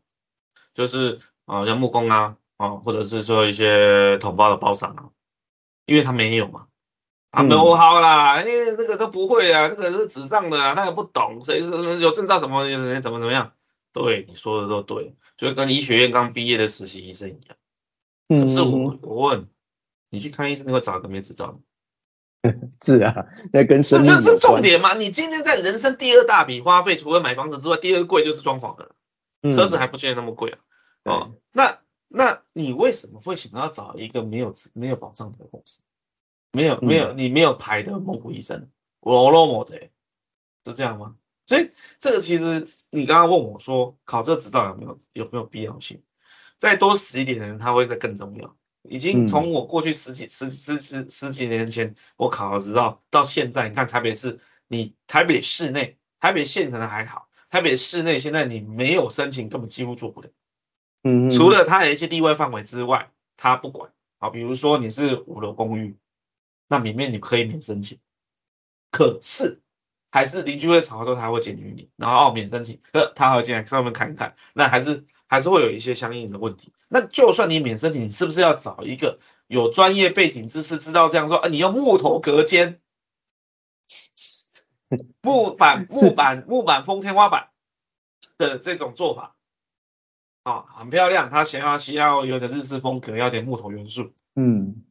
[0.75, 5.09] 就是啊，像木工啊，啊，或者是说一些统包的包商啊，
[5.87, 6.67] 因为他没有嘛，
[7.31, 12.69] 啊，没有好啦，因为那个都不会啊，这个是纸上的啊，他也不懂，所以说有证照什么
[13.01, 13.53] 怎么怎么样？
[13.91, 17.57] 对，你说的都对，就跟医学院刚毕业的实习医生一样。
[18.39, 19.49] 可是我我问
[20.11, 21.57] 你去看医生，你会找一个没执照的？
[22.85, 24.93] 是啊，那跟生命是重点嘛？
[24.95, 28.91] 你今天在人生第二大笔花费，除了买房子之外，第二贵就是装潢的、
[29.41, 30.59] 嗯，车子还不见得那么贵啊。
[31.03, 35.81] 哦，那那你为什么会想要找一个没有没有保障的公司？
[36.51, 38.69] 没有没有，你没有牌的蒙古医生，
[39.01, 39.91] 我罗某贼，
[40.63, 41.15] 是这样吗？
[41.45, 46.01] 所以这个其实你刚刚问我说，考这个执照有没有有没有必要性？
[46.57, 48.55] 再多死一点的人，他会再更重要。
[48.89, 60.29] 已经从我过去十几、十十十十几年前我考了执照到现在，你看台北市，你台北市内、台北县城的还好，台北市内现在你没有申请，根本几乎做不了。
[61.03, 63.91] 嗯，除了它的一些例外范围之外，它不管。
[64.17, 65.97] 好，比如说你是五楼公寓，
[66.67, 67.99] 那里面你可以免申请，
[68.91, 69.61] 可是
[70.11, 75.05] 还是邻居会吵的时候，他会检举你，然后哦免申请，呃，他还会进来上面看一看，那还是。
[75.27, 76.71] 还是会有一些相应的问题。
[76.87, 81.37] 那就算你免申请，你是不是要找一个有专业背景知识，知道这样说？
[81.37, 82.79] 啊，你用木头隔间，
[85.21, 87.49] 木板、 木板、木板封天花板
[88.37, 89.35] 的这种做法，
[90.43, 91.29] 啊，很漂亮。
[91.29, 94.83] 他想要需要有点日式风格，要点木头元素，嗯，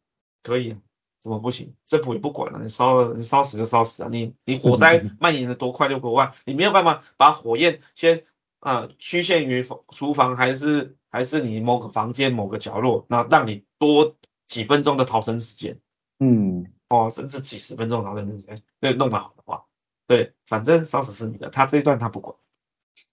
[0.42, 0.76] 可以，
[1.22, 1.74] 怎么不行？
[1.86, 4.08] 政府也不管了，你烧了，你烧死就烧死啊！
[4.10, 8.26] 你你火灾蔓延的多快就多快，你没有办法把火焰先。
[8.64, 15.80] 啊，局限于厨房还是还是你某个房间某个角落，那让你多几分钟的逃生时间，
[16.18, 19.66] 嗯，哦，甚至几十分钟逃生时间，对，弄得好的话，
[20.06, 22.36] 对，反正烧死是你的，他这一段他不管。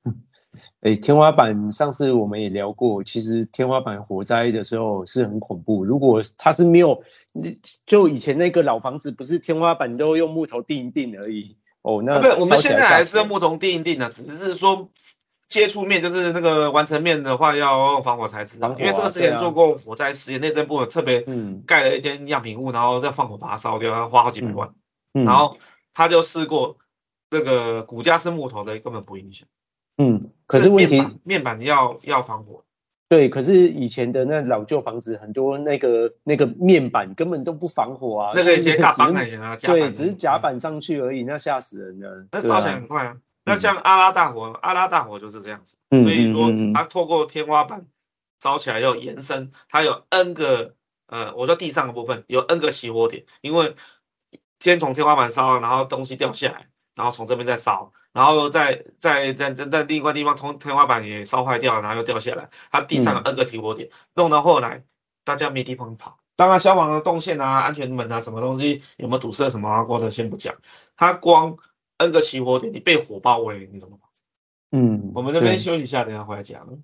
[0.80, 5.84] 哎，天花板上次我们也聊过，其实天花板火灾的时候是很恐怖。
[5.84, 7.04] 如果它是没有，
[7.86, 14.90] 就以前那个老房子不是天花板都用木头钉一钉而已，哦，那、啊、不，我们现在还是用木头钉一钉的，只是说。
[15.52, 21.26] 接触面就是那个完成面的话，要用防火材质、啊，因为这个之前做过火灾实验，内政部特别
[21.68, 24.70] 盖了一间样品屋，然后再放火把它烧掉，要花好几百万。
[25.14, 25.58] 嗯嗯、然后
[25.94, 26.78] 他就试过，
[27.30, 29.46] 那个骨架是木头的，根本不影响。
[29.98, 32.64] 嗯，可是问题面，面板要要防火。
[33.10, 42.26] 对，可是以前的那老旧房子很多那个那个面板根本都不防火啊，那个一些大板那些啊，对，只是夹板上去而已，那吓死人了。
[42.32, 43.18] 那烧起来很快啊。
[43.44, 47.88] 那像阿拉大火，阿拉大火就是这样子，所以说它透过天花板
[48.40, 50.76] 烧起来要延伸，它有 N 个
[51.08, 53.76] 呃，我说地上的部分有 N 个起火点，因为
[54.60, 64.84] 先从天花板烧，然后东西掉下来，然后从这边再烧，然后再再在在在另一块地方，从天花板也烧坏掉，然后又掉下来，它地上有 N 个起火点，弄到后来
[65.24, 70.56] 大家没地方跑，当然消防的动线啊、安全门啊、什么东西有没有堵塞什么啊，过的先不讲，
[70.96, 71.58] 它光。
[72.02, 74.10] N 个起火点，你被火包围，你怎么办？
[74.72, 76.82] 嗯，我们这边休息一下，等下回来讲。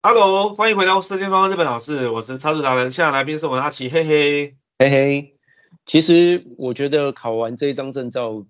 [0.00, 5.36] Hello，欢迎回到射箭方日本老师，我是超市达人，现在来宾是我们阿奇，嘿嘿嘿嘿。
[5.86, 8.46] 其实我觉得考完这一张证照，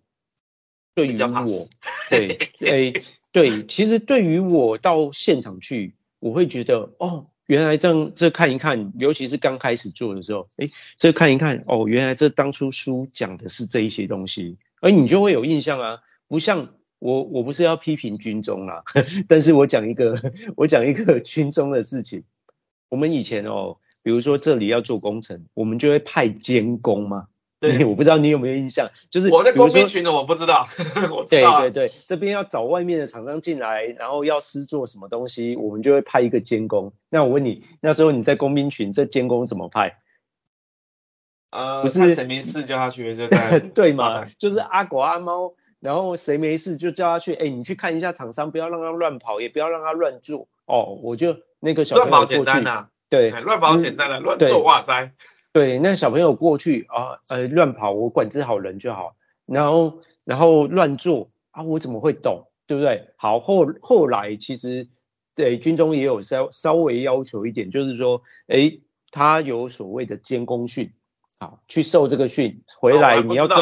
[0.94, 1.68] 对于我，
[2.10, 3.02] 对，对，
[3.32, 7.30] 对，其实对于我到现场去，我会觉得哦。
[7.46, 15.98] 原来这样，这看一看，尤其是刚开始做的时候，诶，这看一看，哦，原来这当初书讲的是这一些东西，而你就会有印象啊。
[16.26, 18.82] 不像我，我不是要批评军中啦，
[19.28, 22.24] 但是我讲一个， 我讲一个 军中的事情。
[22.88, 27.26] 我们以前哦，比如说这里要做工程，我们就会派监工嘛。
[27.68, 30.66] 对， 我不知道你有没有印象，就是我在工兵群的，我不知道。
[31.10, 36.92] 我知道啊、对对对，这边要找外面的厂商进来，然后要施做什么东西，我们就会派一个监工。
[37.08, 39.98] 那我问你，那时候你在工兵群，这监工怎么派？
[41.50, 44.26] 呃，不是谁没事叫他去就在 对嘛？
[44.38, 47.34] 就是阿狗阿猫，然后谁没事就叫他去。
[47.34, 50.48] 哎，你去看一下厂商，不要让他乱跑，也不要让他乱做。
[50.66, 52.34] 哦，我就那个小朋友过去。
[52.34, 55.12] 乱跑简单啊，对，乱跑简单的、啊，乱做哇哉。
[55.54, 59.14] 对，那小朋友过去啊，呃，乱跑，我管制好人就好。
[59.46, 63.10] 然后，然后乱做啊，我怎么会懂，对不对？
[63.14, 64.88] 好，后后来其实
[65.36, 70.90] 对军中也有稍稍微要求一点，就是说，诶，他有所谓的监工训，
[71.38, 73.54] 好，去受这个训，回来你要这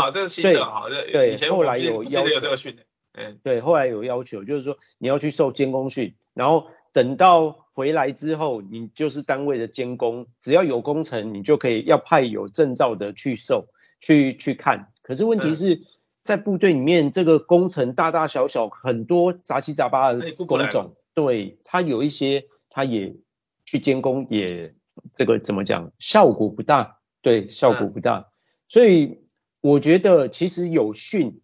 [0.89, 2.79] 对对，以前后来有要求有这个训，
[3.13, 7.61] 嗯，对，后来有要求，就是说你要去受监工训，然后等到。
[7.75, 14.93] 回来之后，你就是单位的监工，只要有工程，你就可以要派有证照的去受，去去看。
[15.01, 15.85] 可是问题是、嗯、
[16.23, 23.17] 在部队里面，这个工程大大小小很多杂七杂八的工种，对，他有一些他也
[23.65, 24.75] 去监工，也
[25.17, 28.19] 这个怎么讲，效果不大，对，效果不大。
[28.19, 28.27] 嗯、
[28.69, 29.23] 所以
[29.63, 31.41] 我觉得其实有训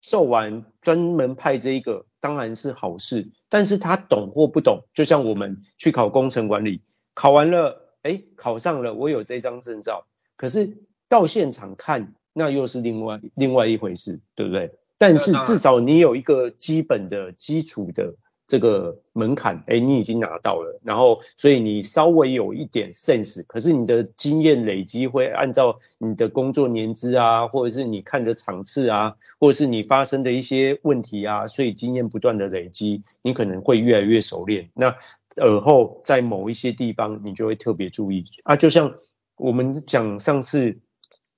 [0.00, 2.05] 受完，专门派这一个。
[2.20, 6.82] 当然是好事，但是他懂或不懂，就像我们去考工程管理，
[7.14, 14.72] 考完了，哎，考上了，我有这张证照，可是到现场看，那又是另外另外一回事，对不对？
[14.98, 18.14] 但是至少你有一个基本的基础的。
[18.48, 34.70] 这个门槛，哎，你已经拿到了，然后所以你稍微有一点 sense，可是你的经验累积会按照你的工作年资啊，或者是你看的场次啊，或者是你发生的一些问题啊，所以经验不断的累积，你可能会越来越熟练。
[34.74, 34.94] 那
[35.42, 38.94] 尔后在某一些地方，你就会特别注意啊，就像
[39.36, 40.78] 我们讲上次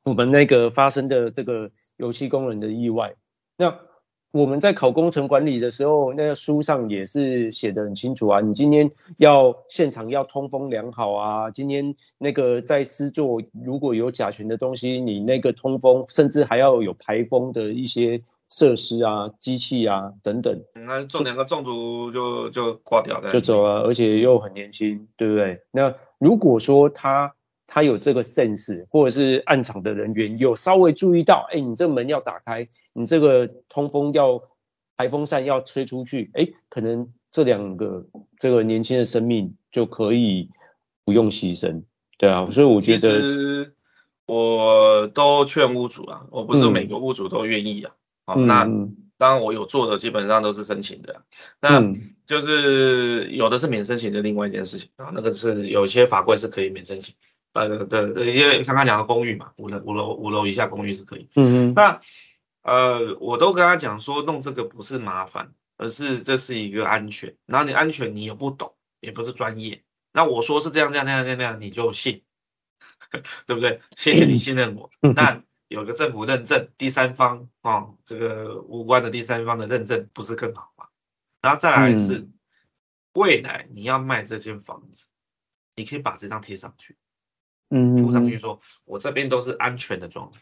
[0.04, 3.14] 我们那个发生的这个油漆工人的意外，
[3.56, 3.87] 那。
[4.30, 8.40] 我们在考工程管理的时候，那个书上也是写得很清楚啊。
[8.40, 20.62] 你今天要现场要通风良好啊，今天那个在施作如果有甲醛的东西，你那个通风甚至还要有排风的一些设施啊、机器啊等等。
[20.74, 25.62] 那中两个中毒就就挂掉的，就走了，而且又很年轻，对不对？
[25.70, 27.34] 那如果说他。
[27.70, 34.42] 他有这个 sense，或者是暗场的人员有稍微注意到，哎，你这个门要打开，你这个通风要
[34.96, 38.06] 排风扇要吹出去，哎，可能这两个
[38.38, 40.48] 这个年轻的生命就可以
[41.04, 41.82] 不用牺牲，
[42.16, 43.74] 对啊，所以我觉得，其实
[44.24, 47.92] 我都劝屋主啊，我不是每个屋主都愿意啊，
[48.24, 48.64] 好、嗯，那
[49.18, 51.22] 当然我有做的基本上都是申请的，
[51.60, 51.82] 那
[52.24, 57.14] 就是有的是免申请的另外一件事情啊，那个是有些法规是可以免申请。
[57.52, 61.28] 呃，对对，因为刚刚讲的公寓嘛，五楼五楼五楼以下公寓是可以。
[61.34, 61.74] 嗯嗯。
[61.74, 62.00] 那
[62.62, 67.36] 呃，我都跟他讲说，弄这个不是麻烦，而是这是一个安全。
[67.46, 69.82] 然后你安全，你又不懂，也不是专业。
[70.12, 72.22] 那我说是这样这样那样那样，你就信，
[73.46, 73.80] 对不对？
[73.96, 74.90] 谢谢你信任我。
[75.02, 80.86] 嗯、那有个政府认证，第三方啊、哦，这个无关的第三方的认证不是更好吗？
[81.40, 82.32] 然后再来是、嗯、
[83.14, 85.08] 未来你要卖这间房子，
[85.76, 86.96] 你可以把这张贴上去，
[87.70, 90.40] 嗯，贴上去说，我这边都是安全的状态，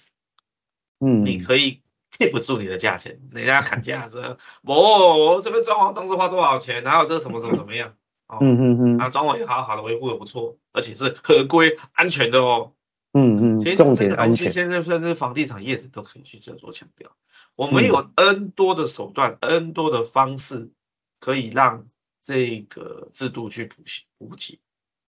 [1.01, 1.83] 嗯，你可以。
[2.19, 7.95] 贴不住你的价钱，人家砍价说，哦，我这边装潢当时花多少钱，然后这什么什么怎么样？
[8.27, 12.73] 哦、嗯嗯嗯，啊装潢也好好的维护的不错，而且是合规安全的哦。
[13.13, 17.11] 嗯嗯，其实这个东西现在算是房地产业者都可以去这做强调，
[17.55, 20.71] 我们有 N 多的手段、嗯、，N 多的方式
[21.21, 21.87] 可以让
[22.23, 24.61] 这个制度去普及普及。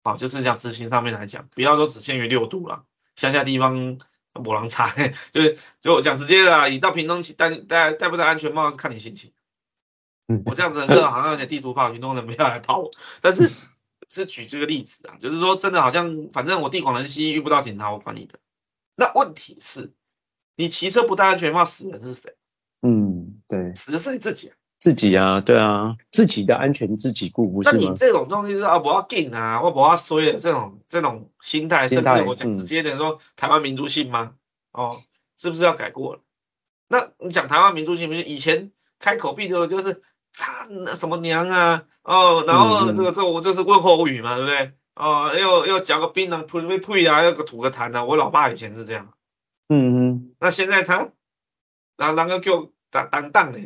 [0.06, 2.84] 好、哦，就是讲执行上面来讲，不要说只限于六度了，
[3.14, 3.98] 乡下地方。
[4.44, 4.92] 不能差，
[5.32, 9.32] 就是就讲直接的啊，你到屏东去戴戴戴不戴安全帽是看你心情。
[10.28, 12.90] 嗯，我这样子很热，好像有点地图炮，屏东人不要来跑我。
[13.22, 13.48] 但是
[14.10, 18.38] 是举这个例子啊，就是说真的好像，反正我地广人稀，遇不到警察我管你的。
[18.94, 19.94] 那问题是，
[20.54, 22.36] 你骑车不戴安全帽死人是谁？
[22.82, 24.56] 嗯，对，死的是你自己啊。
[24.78, 27.78] 自己啊，对啊，自己的安全自己顾，不是吗？
[27.82, 34.34] 那你这种东西是啊，不要紧啊，我不要衰的这种这种心态，甚至我讲直接点说，台湾民族性吗？
[34.72, 34.94] 哦，
[35.36, 36.20] 是不是要改过了？
[36.88, 40.02] 那你讲台湾民族性，不是以前开口闭口就是
[40.34, 40.52] 操
[40.94, 44.72] 什么娘啊，哦，然后这个这我这是问候语嘛，对不对？
[44.94, 49.12] 哦，又又嚼个槟榔吐个呸啊，又个吐个痰啊，我老爸以前是这样。
[49.68, 51.10] 嗯嗯，那现在他，
[51.96, 53.60] 然后那个叫当当当的。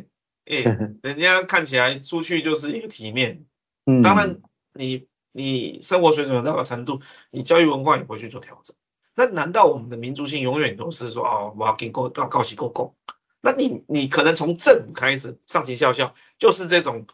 [0.45, 3.45] 哎、欸， 人家看起来出去就是一个体面，
[3.85, 4.41] 嗯，当然
[4.73, 8.75] 你你生活水准到个程度，你教育文化也会去做调整。
[9.15, 12.95] 那难道我们的民族性永远都是说哦，我要给够到高级够够？
[13.39, 17.05] 那你你可能从政府开始上行下效，就是这种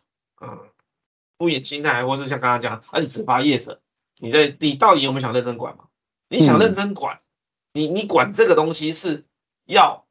[0.41, 0.59] 嗯
[1.37, 3.81] 敷衍心态，或是像刚刚讲，啊你只发业者，
[4.17, 5.85] 你在你到底有没有想认真管嘛？
[6.29, 7.21] 你想认真管，嗯、
[7.73, 9.25] 你你管这个东西是
[9.65, 10.06] 要。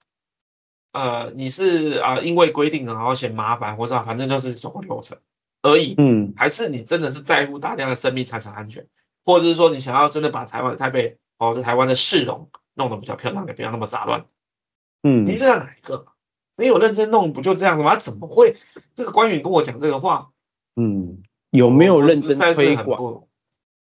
[0.96, 5.18] 呃，你是啊，因为规定然后嫌麻烦，或者反正就是走个流程
[5.60, 8.86] 而已，嗯，还是你真的是在乎大家的生命财产安全，
[9.22, 14.24] 或者是说你想要真的把台湾台北哦，这台湾的市容弄得比较漂亮，也不要那么杂乱，
[15.02, 16.06] 嗯，你是哪一个？
[16.56, 17.96] 你有认真弄不就这样吗？
[17.96, 18.56] 怎么会？
[18.94, 20.30] 这个官员跟我讲这个话，
[20.76, 23.24] 嗯，有没有认真推广？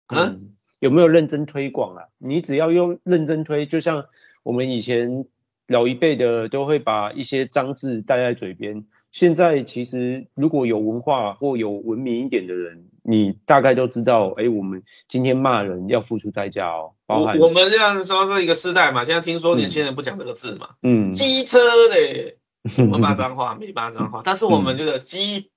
[0.09, 2.03] 嗯，有没有认真推广啊？
[2.19, 4.05] 你只要用认真推，就像
[4.43, 5.25] 我们以前。
[5.71, 8.85] 老一辈的都会把一些脏字带在嘴边。
[9.11, 16.93] 现在其实如果有文化或有文明一点的人，你大概都知道，哎、欸，我们今天骂人要付出代价哦。
[17.05, 20.69] 包含我，我们这样说是一个世代嘛，现在听说年轻人不讲这个字嘛。
[20.81, 21.11] 嗯。
[21.13, 21.59] 机车
[21.89, 22.35] 的，
[22.83, 25.49] 我们骂脏话没骂脏话，但是我们这个机，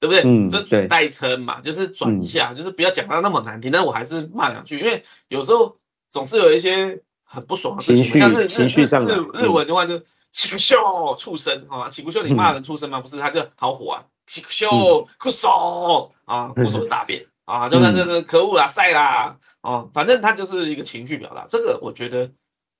[0.00, 0.22] 对不对？
[0.24, 0.48] 嗯。
[0.48, 5.76] 这代称嘛，就是转一下，就是不要讲到那么难听，但我还是骂两句，因为有时候
[6.10, 7.02] 总是有一些。
[7.34, 13.00] 很不爽的事情，情绪情绪上日日文的话就气不秀畜生啊，气不秀你骂人畜生吗？
[13.00, 22.30] 不是，他就好火啊，气不秀酷手啊，酷手的大便啊，就跟这个可恶啦晒啦哦，反正他就是一个情绪表达，这个我觉得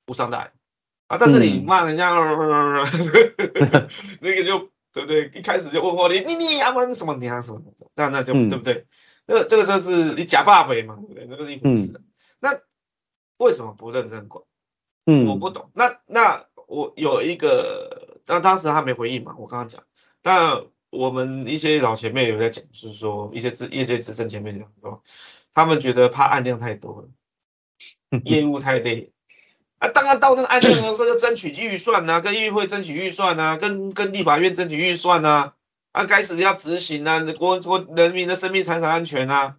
[0.07, 0.50] 无伤大雅
[1.09, 1.18] 啊。
[1.18, 2.14] 但是你骂人家，
[4.20, 5.30] 那个就对不对？
[5.34, 8.86] 一开始就问我你你你啊问什么你啊什么的，那那就对不对？
[9.26, 11.26] 那这个就是你假爸爸嘛，对不对？
[11.26, 12.00] 这个是一回事。
[12.40, 12.50] 那
[13.45, 14.42] 为什么不认真管？
[15.07, 15.70] 嗯，我不懂。
[15.74, 19.84] 那那我有一个，那当时他没回应嘛，我刚刚讲。
[20.22, 25.03] 但我们一些老前辈有在讲，就是说一些资业界资深前辈讲说，
[25.53, 27.09] 他们觉得怕案量太多了，
[28.24, 29.12] 业务太累。
[29.78, 35.55] 啊，当然到那个案量的时候就争取预算啊，跟议会争取预算啊，跟跟立法院争取预算啊，
[35.92, 39.57] 啊，开始要执行啊，国国人民的生命财产安全啊，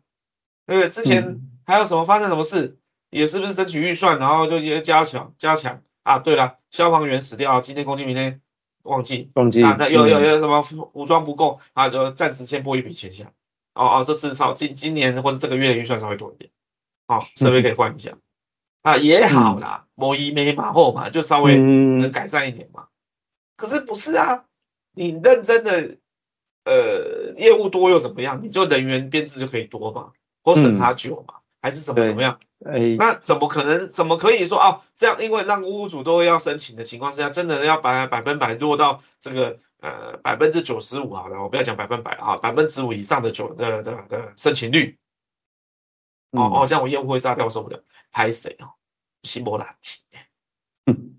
[0.66, 0.90] 对不对？
[0.90, 2.80] 之前还有什么发生什么事？
[3.16, 6.20] 也是不是争取预算，然后就也加强加强啊？
[6.20, 8.42] 对了，消防员死掉，今天攻击，明天
[8.84, 9.78] 忘记忘记啊？
[9.80, 11.88] 那有有有什么武装不够啊？
[11.90, 13.32] 就暂时先拨一笔钱下。
[13.74, 16.52] 哦哦，这次少今今年或者这个月的预算稍微多一点，
[17.08, 18.18] 哦，设备可以换一下
[18.82, 22.88] 啊，也好啦，某一没马后嘛，就稍微能改善一点嘛。
[23.56, 24.44] 可是不是啊？
[24.94, 25.98] 你认真的
[26.66, 28.42] 呃业务多又怎么样？
[28.44, 30.12] 你就人员编制就可以多嘛，
[30.44, 31.36] 或审查久嘛。
[31.66, 32.40] 还是怎么怎么样？
[32.64, 33.90] 哎，那怎么可能？
[33.90, 34.84] 怎么可以说啊？
[34.94, 45.00] 这样，因为让屋主都要申请的情况之下，真的要百百分百落到这个呃百分之九十五好了，我不要讲百分百啊，百分之五以上的九的的的申请率。
[46.30, 48.74] 哦哦，这样我业务会炸掉受不了，拍谁哦？
[49.24, 50.02] 心波垃圾。
[50.86, 51.16] 嗯，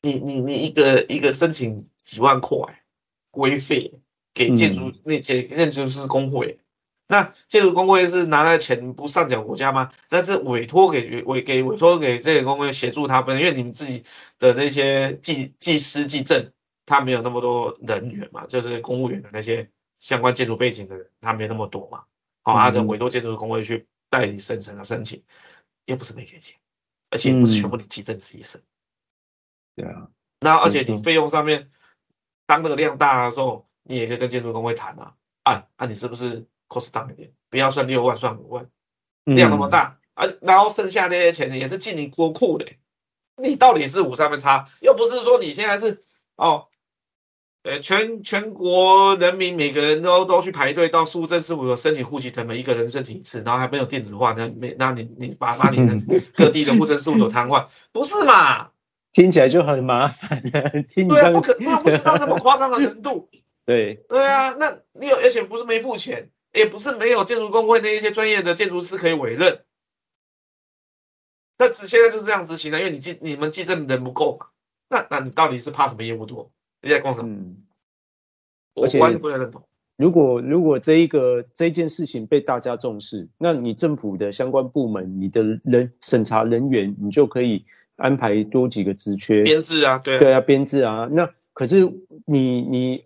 [0.00, 2.84] 你你你一个一个申请几万块
[3.32, 3.94] 规费
[4.32, 6.60] 给建筑那建建筑师工会。
[7.08, 9.92] 那建筑工会是拿来钱不上缴国家吗？
[10.08, 14.04] 但是委托给委给委托给这个工会协助他们，因为你们自己
[14.38, 16.52] 的那些技技师技证，
[16.84, 22.04] 他没有那么多人员嘛，就是公务员的那些相关建筑背景的人，他没有那么多嘛。
[22.42, 25.22] 好、哦，他就委托建筑工会去代理审审啊申请，
[25.84, 26.56] 又不是没给钱，
[27.10, 28.62] 而且不是全部你技正自己审。
[29.76, 30.08] 对啊，
[30.40, 31.70] 那而且你费用上面，
[32.46, 38.68] 当那个量大的时候，你也可以跟建筑工会谈啊，啊，啊你是不是？cost down 一点，不要算六万，算五万，
[39.24, 42.66] 量那么大，啊，然后剩下那些钱也是进你国库的，
[43.36, 46.02] 你到底是五三分差，又不是说你现在是
[46.36, 46.66] 哦，
[47.62, 58.70] 呃，全全国人民每个人都都去排队到苏政事务所申请户籍謄本，一个人申请一次，然后还没有电子化，那没，那你你把把你的各地的户政事务所瘫痪，不是嘛？
[59.12, 60.42] 听起来就很麻烦，
[60.88, 63.30] 听对啊，不可不不是到那么夸张的程度，
[63.64, 66.30] 对对啊，那你有而且不是没付钱。
[66.56, 69.60] 也不是没有建筑工会那一些专业的建筑师可以委任，
[71.56, 74.46] 但是现在就是这样执行的，因为你记你们记证人不够嘛，
[74.88, 76.50] 那那你到底是怕什么业务多？
[76.82, 77.28] 你在干什么？
[77.28, 77.64] 嗯，
[78.74, 79.68] 而且不能认同。
[79.96, 87.64] 如果如果这一个这一件事情被大家重视，那你政府的相关部门，你的人审查人员，你就可以
[87.96, 91.08] 安排多几个职缺编制啊，对对啊，编制啊。
[91.10, 91.84] 那可是
[92.26, 93.05] 你你。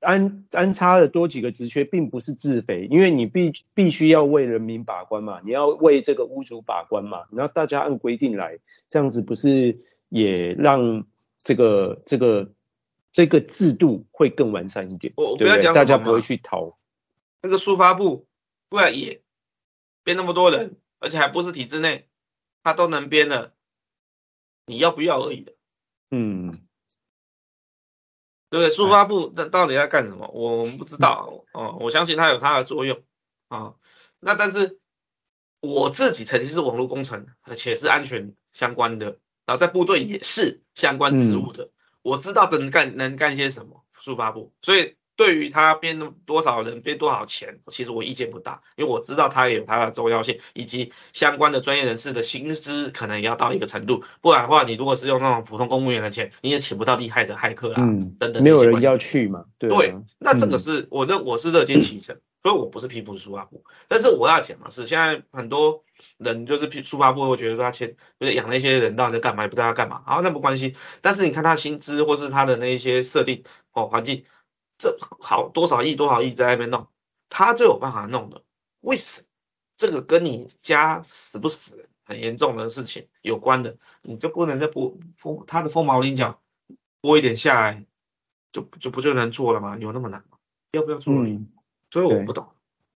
[0.00, 9.78] 安安插了多几个职缺，并不是自肥，因为你必必须要为人民把关嘛，你要为这个屋主把关嘛，然后大家按规定来，这样子不是
[10.08, 11.04] 也让
[11.42, 12.52] 这个这个
[13.12, 15.12] 这个制度会更完善一点？
[15.16, 16.78] 我我不要讲，大家不会去逃。
[17.42, 18.26] 那个书发部
[18.68, 19.20] 不然也
[20.04, 22.06] 编那么多人，而且还不是体制内，
[22.62, 23.52] 他都能编了，
[24.66, 25.54] 你要不要而已的。
[26.10, 26.60] 嗯。
[28.50, 28.70] 对不对？
[28.70, 30.28] 速发部那到底在干什么？
[30.34, 31.78] 我们不知道哦。
[31.80, 33.02] 我相信它有它的作用
[33.48, 33.74] 啊。
[34.20, 34.78] 那但是
[35.60, 41.70] 我自己曾经是网络工程，而且是安全相关的，然后在部队也是相关职务的，嗯、
[42.02, 43.84] 我知道能干能干些什么。
[43.98, 44.97] 速发部，所以。
[45.18, 58.44] 对于他编多少人编多少钱，其实我意见不大，因为我知道他也有他的重要性，以及相关的专业人士的薪资可能也要到一个程度，不然的话，你如果是用那种普通公务员的钱，你也请不到厉害的骇客啊，嗯、等等。
[58.44, 59.46] 没有人要去嘛？
[59.58, 65.82] 对，对，那这个是、嗯、我认我是乐见其成，所以我不是批评书发布，但是我要讲的是，现在很多
[66.16, 73.42] 人就是批书发布会觉得说他钱就是养那些人到底在干嘛，也不知道他干嘛，好，那不关系，但是你看他薪资或是他的那一些设定
[73.72, 74.22] 哦环境。
[74.78, 76.86] 这好多少亿多少亿在那边弄，
[77.28, 78.42] 他就有办法弄的。
[78.80, 79.26] 为什么？
[79.76, 86.40] 这个跟你家死不死很严重的事情有关的，你就不能再拨拨他的凤毛麟角
[87.00, 87.84] 拨一点下来，
[88.50, 89.76] 就就不就能做了吗？
[89.78, 90.38] 有那么难吗？
[90.72, 91.14] 要不要做？
[91.14, 91.46] 嗯，
[91.90, 92.48] 所以我不懂。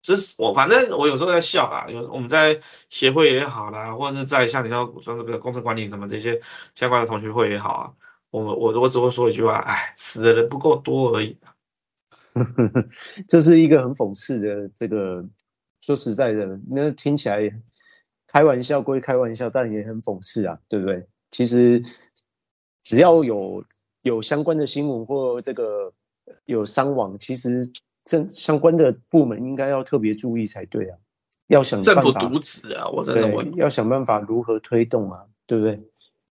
[0.01, 6.41] 只是我反正我有时候在笑啊，有我们在协会也好啦，或者是在像你要说这个工程管理什么这些
[6.75, 7.93] 相关的同学会也好啊，
[8.29, 11.37] 我我我只会说一句话，哎，死的人不够多而已。
[13.27, 15.25] 这是一个很讽刺的，这个
[15.81, 17.51] 说实在的，那听起来
[18.27, 21.07] 开玩笑归开玩笑，但也很讽刺啊，对不对？
[21.31, 21.83] 其实
[22.83, 23.63] 只要有
[24.01, 25.93] 有相关的新闻或这个
[26.45, 27.71] 有伤亡，其实
[28.05, 30.97] 这相关的部门应该要特别注意才对啊，
[31.47, 35.81] 要想政府渎职啊，我真的我要想办法如何推动啊，对不对？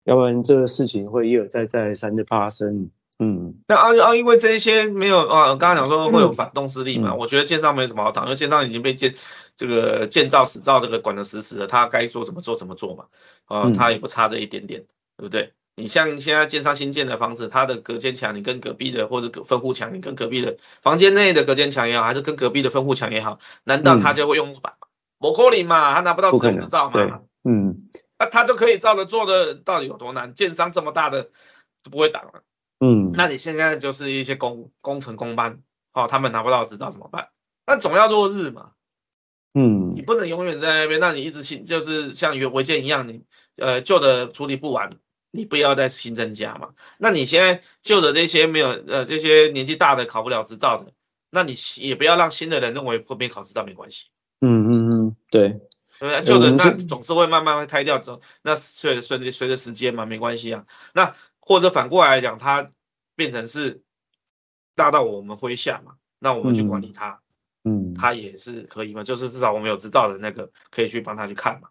[0.03, 2.91] 要不然这个事情会一而再再而三的发生。
[3.19, 9.15] 嗯，那啊啊，因为这一些没有啊，刚刚讲说会有反动势力嘛，嗯、我觉得建商没什么好谈，因为建商已经被建
[9.55, 13.05] 这个建造、死造这个管得死死的，他该做怎么做怎么做嘛，
[13.45, 14.81] 啊，他也不差这一点点，
[15.17, 15.53] 对不对？
[15.75, 24.87] 你像现在建商新建的房子，它的隔间墙，你跟隔壁的或者分户墙，你跟隔壁的房间内的隔间墙也好，还是跟隔壁的分户墙也好，难道他就会用木板吗？
[25.19, 30.33] 不可能嘛，他拿不到使用执照嘛，嗯，那他都可以照着做的，到底有多难？
[30.33, 31.29] 建商这么大的
[31.83, 32.41] 都不会挡了。
[32.79, 35.63] 嗯，那你现在就是一些工工程工班，
[35.93, 37.29] 哦，他们拿不到执照怎么办？
[37.65, 38.73] 那总要落日嘛，
[39.55, 43.23] 嗯，你不能永远在那边，那你一直新就是像原违建一样，你
[43.55, 44.91] 呃旧的处理不完，
[45.31, 46.69] 你不要再新增加嘛。
[46.99, 50.93] 那你现在旧的这些没有呃这些年纪大的考不了执照的，
[51.31, 54.09] 那你也不要让新的人认为会没考执照没关系。
[54.39, 55.61] 嗯嗯嗯，对，
[55.99, 61.15] 对，旧的那总是会慢慢会拆掉走，那随随着随着时间嘛，没关系啊，那。
[61.47, 62.71] 或者反过来讲，它
[63.15, 63.81] 变成是
[64.75, 67.21] 大到我们麾下嘛，那我们去管理它，
[67.63, 71.69] 嗯，它也是可以嘛，就是至少我们有知道的那个可以去帮他去看嘛，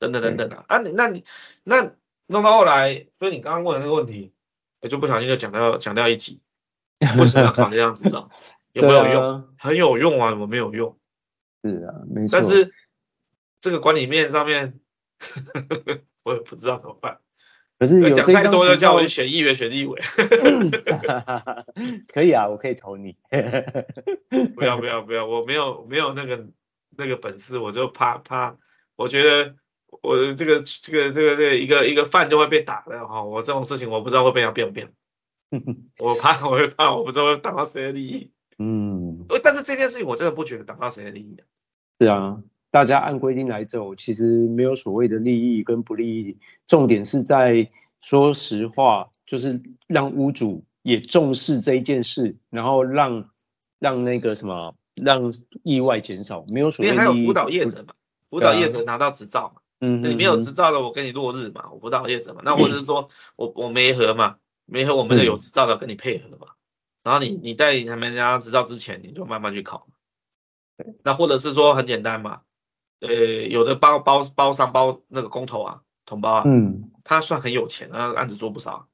[0.00, 1.24] 等等等等的啊，你那你
[1.62, 1.94] 那
[2.26, 4.32] 弄到后来，所以你刚刚问的那个问题，
[4.80, 6.40] 我就不小心就讲到讲到一集，
[7.18, 8.28] 为什么要考这样执照？
[8.74, 9.48] 有没有用？
[9.58, 10.98] 很有用啊，怎么没有用？
[11.62, 12.30] 是啊，没错。
[12.32, 12.74] 但是
[13.60, 14.80] 这个管理面上面，
[16.24, 17.20] 我也不知道怎么办。
[17.78, 20.00] 可是有讲太多就叫我去选议员、选立委。
[22.12, 23.16] 可以啊，我可以投你。
[24.56, 26.48] 不要不要不要，我没有没有那个
[26.96, 28.56] 那个本事，我就怕怕，
[28.96, 29.54] 我觉得
[30.02, 34.92] 我这个这个这个这个一个一个饭就会被打的哈，我这种事情我不知道会被要变不变。
[36.00, 38.32] 我怕我会怕，我不知道会挡到谁的利益。
[38.58, 41.40] 嗯，但是这件事情我真的不觉得挡到谁的利益。
[42.00, 53.30] 是啊，大家按规定来走，其实没有所谓的利益跟不利益，重点是在说实话，就是让屋主也重视这一件事，然后让
[53.78, 57.04] 让那个什么，让意外减少，没有所谓的利益。
[57.04, 57.94] 还有辅导业者嘛，
[58.30, 64.36] 辅导业者拿到执照嘛，嗯，你没有执照的，我跟你落日嘛，我辅导业者嘛，那或者是说我我没合嘛。
[64.70, 66.56] 没合我们的有执照的跟你配合嘛，嗯、
[67.04, 69.88] 然后你你在他们家执照之前，你就慢慢去考。
[71.02, 72.42] 那或者是说很简单嘛，
[73.00, 73.08] 呃，
[73.48, 78.88] 有的包包包商包那个工头啊，同胞啊，嗯，他算很有钱，那案子做不少。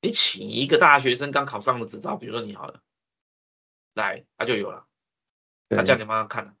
[0.00, 2.80] 你请一个大学生刚考上的执照，比如说你好了，
[3.94, 4.84] 来他就有了，
[5.70, 6.56] 他叫你帮他看。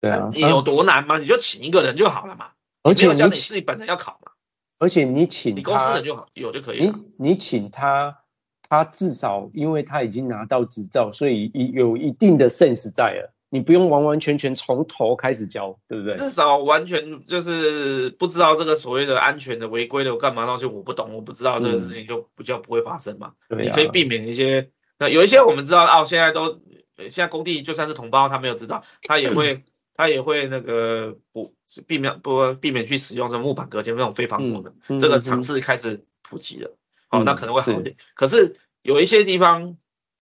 [0.00, 1.18] 对啊，你有多难吗？
[1.18, 2.52] 你就请一个人就好了嘛，
[2.82, 4.32] 而且你你自己本人要考嘛。
[4.78, 6.92] 而且你请你公司的就好，有就可以了。
[7.18, 8.22] 你你请他，
[8.68, 13.34] 他至少因为他已经拿到执照，所以有一定的 sense 在了。
[13.50, 16.14] 你不用完完全全从头开始教，对不对？
[16.14, 23.32] 至少完全就是不知道这个所谓的安全的违规的干嘛东西，我不懂，我不知道这个事情就比较不会发生嘛。
[23.48, 24.70] 对、啊，你可以避免一些。
[24.98, 26.60] 那有一些我们知道哦，现在都
[26.96, 29.64] 现在工地就算是同胞，他没有知道，他也会。
[29.98, 31.52] 他也会那个不
[31.88, 36.76] 避免不避免去使用这木板隔间那种非防火的，嗯、这个尝试开始普及了，
[37.10, 37.96] 哦，那可能会好一点。
[37.98, 39.76] 是可是有一些地方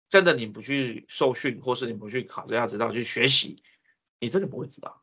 [0.09, 3.55] 真的你不去受训，或是你不去考这样执照去学习，
[4.19, 5.01] 你真的不会知道，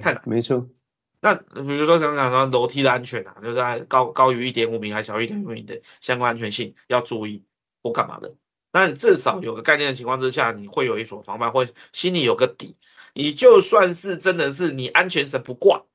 [0.00, 0.22] 太难。
[0.26, 0.68] 没错。
[1.20, 7.44] 那比如说想想说楼梯的安全啊，就是在高高于一点五米还小于一点五米的相关安全性要注意
[7.82, 8.36] 或干嘛的，
[8.70, 12.76] 但至少有个概念的情况之下，你会有一所防范，或心里有个底。
[13.14, 15.86] 你就算是真的是你安全绳不挂，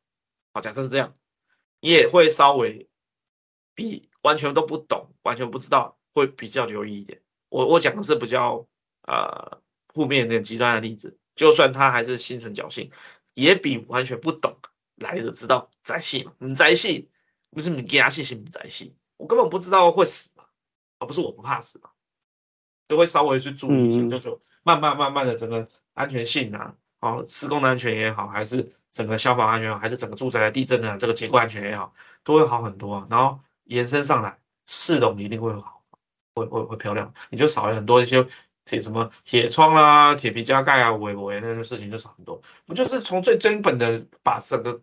[0.52, 1.14] 好，假设是这样，
[1.80, 2.90] 你也会稍微
[3.76, 7.22] 比完全都不懂、完全不知道会比较留意一点。
[7.54, 8.66] 我我讲的是比较
[9.04, 9.60] 呃
[9.94, 12.90] 负面的极端的例子，就算他还是心存侥幸，
[13.36, 14.58] 也比完全不懂
[14.96, 17.12] 来的知道在戏嘛，你在戏
[17.52, 20.46] 不是你给他信心你在戏，我根本不知道会死嘛，
[20.98, 21.92] 而不是我不怕死嘛，
[22.88, 26.76] 就会稍微去注意一下，就就慢慢慢慢的整个安全性啊。
[27.00, 31.94] 好，施工的安全也好，还是整个消防安全也好，还是整个住宅的地震啊这个结构安全也好，
[32.24, 33.08] 都会好很多啊。
[33.12, 35.73] 然后延伸上来，市容一定会好，
[36.36, 37.14] 会会会漂亮。
[37.30, 38.28] 你就少了很多一些
[38.66, 42.42] 铁什么铁窗啦、铁皮加盖啊、围围那些事情就少很多。
[42.66, 44.82] 不就是从最根本的把整个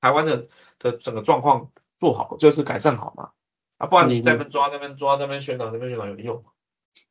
[0.00, 0.48] 台湾的
[0.78, 3.30] 的整个状况做好，就是改善好嘛？
[3.78, 6.50] 啊，不然你在那边抓、那边抓、那边宣导、那边宣导有用吗？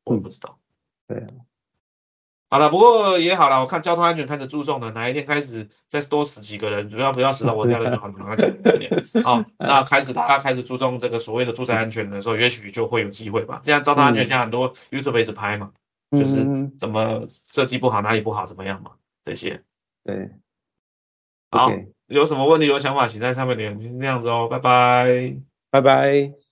[0.04, 0.58] 我也不知道。
[1.06, 1.28] 对啊。
[2.48, 8.14] 好了，不过也好了，我看交通安全开始注重了，哪一天开始再多死几个人，主要不要死到我这样的就好了。
[9.24, 13.62] 好，那开始大家开始注重这个所谓的住宅安全的时候，也许就会有机会吧。
[13.64, 15.72] 现在交通安全现在很多 YouTube 一直拍嘛，
[16.10, 18.92] 嗯、就是怎么设计不好，哪里不好，怎么样嘛，
[19.24, 19.62] 这些。
[20.04, 20.30] 对。
[21.50, 21.88] 好，Okay.
[22.06, 23.80] 有什么问题有想法，请在上面留言。
[23.80, 25.36] 就这样子哦，拜拜。
[25.70, 26.45] 拜拜。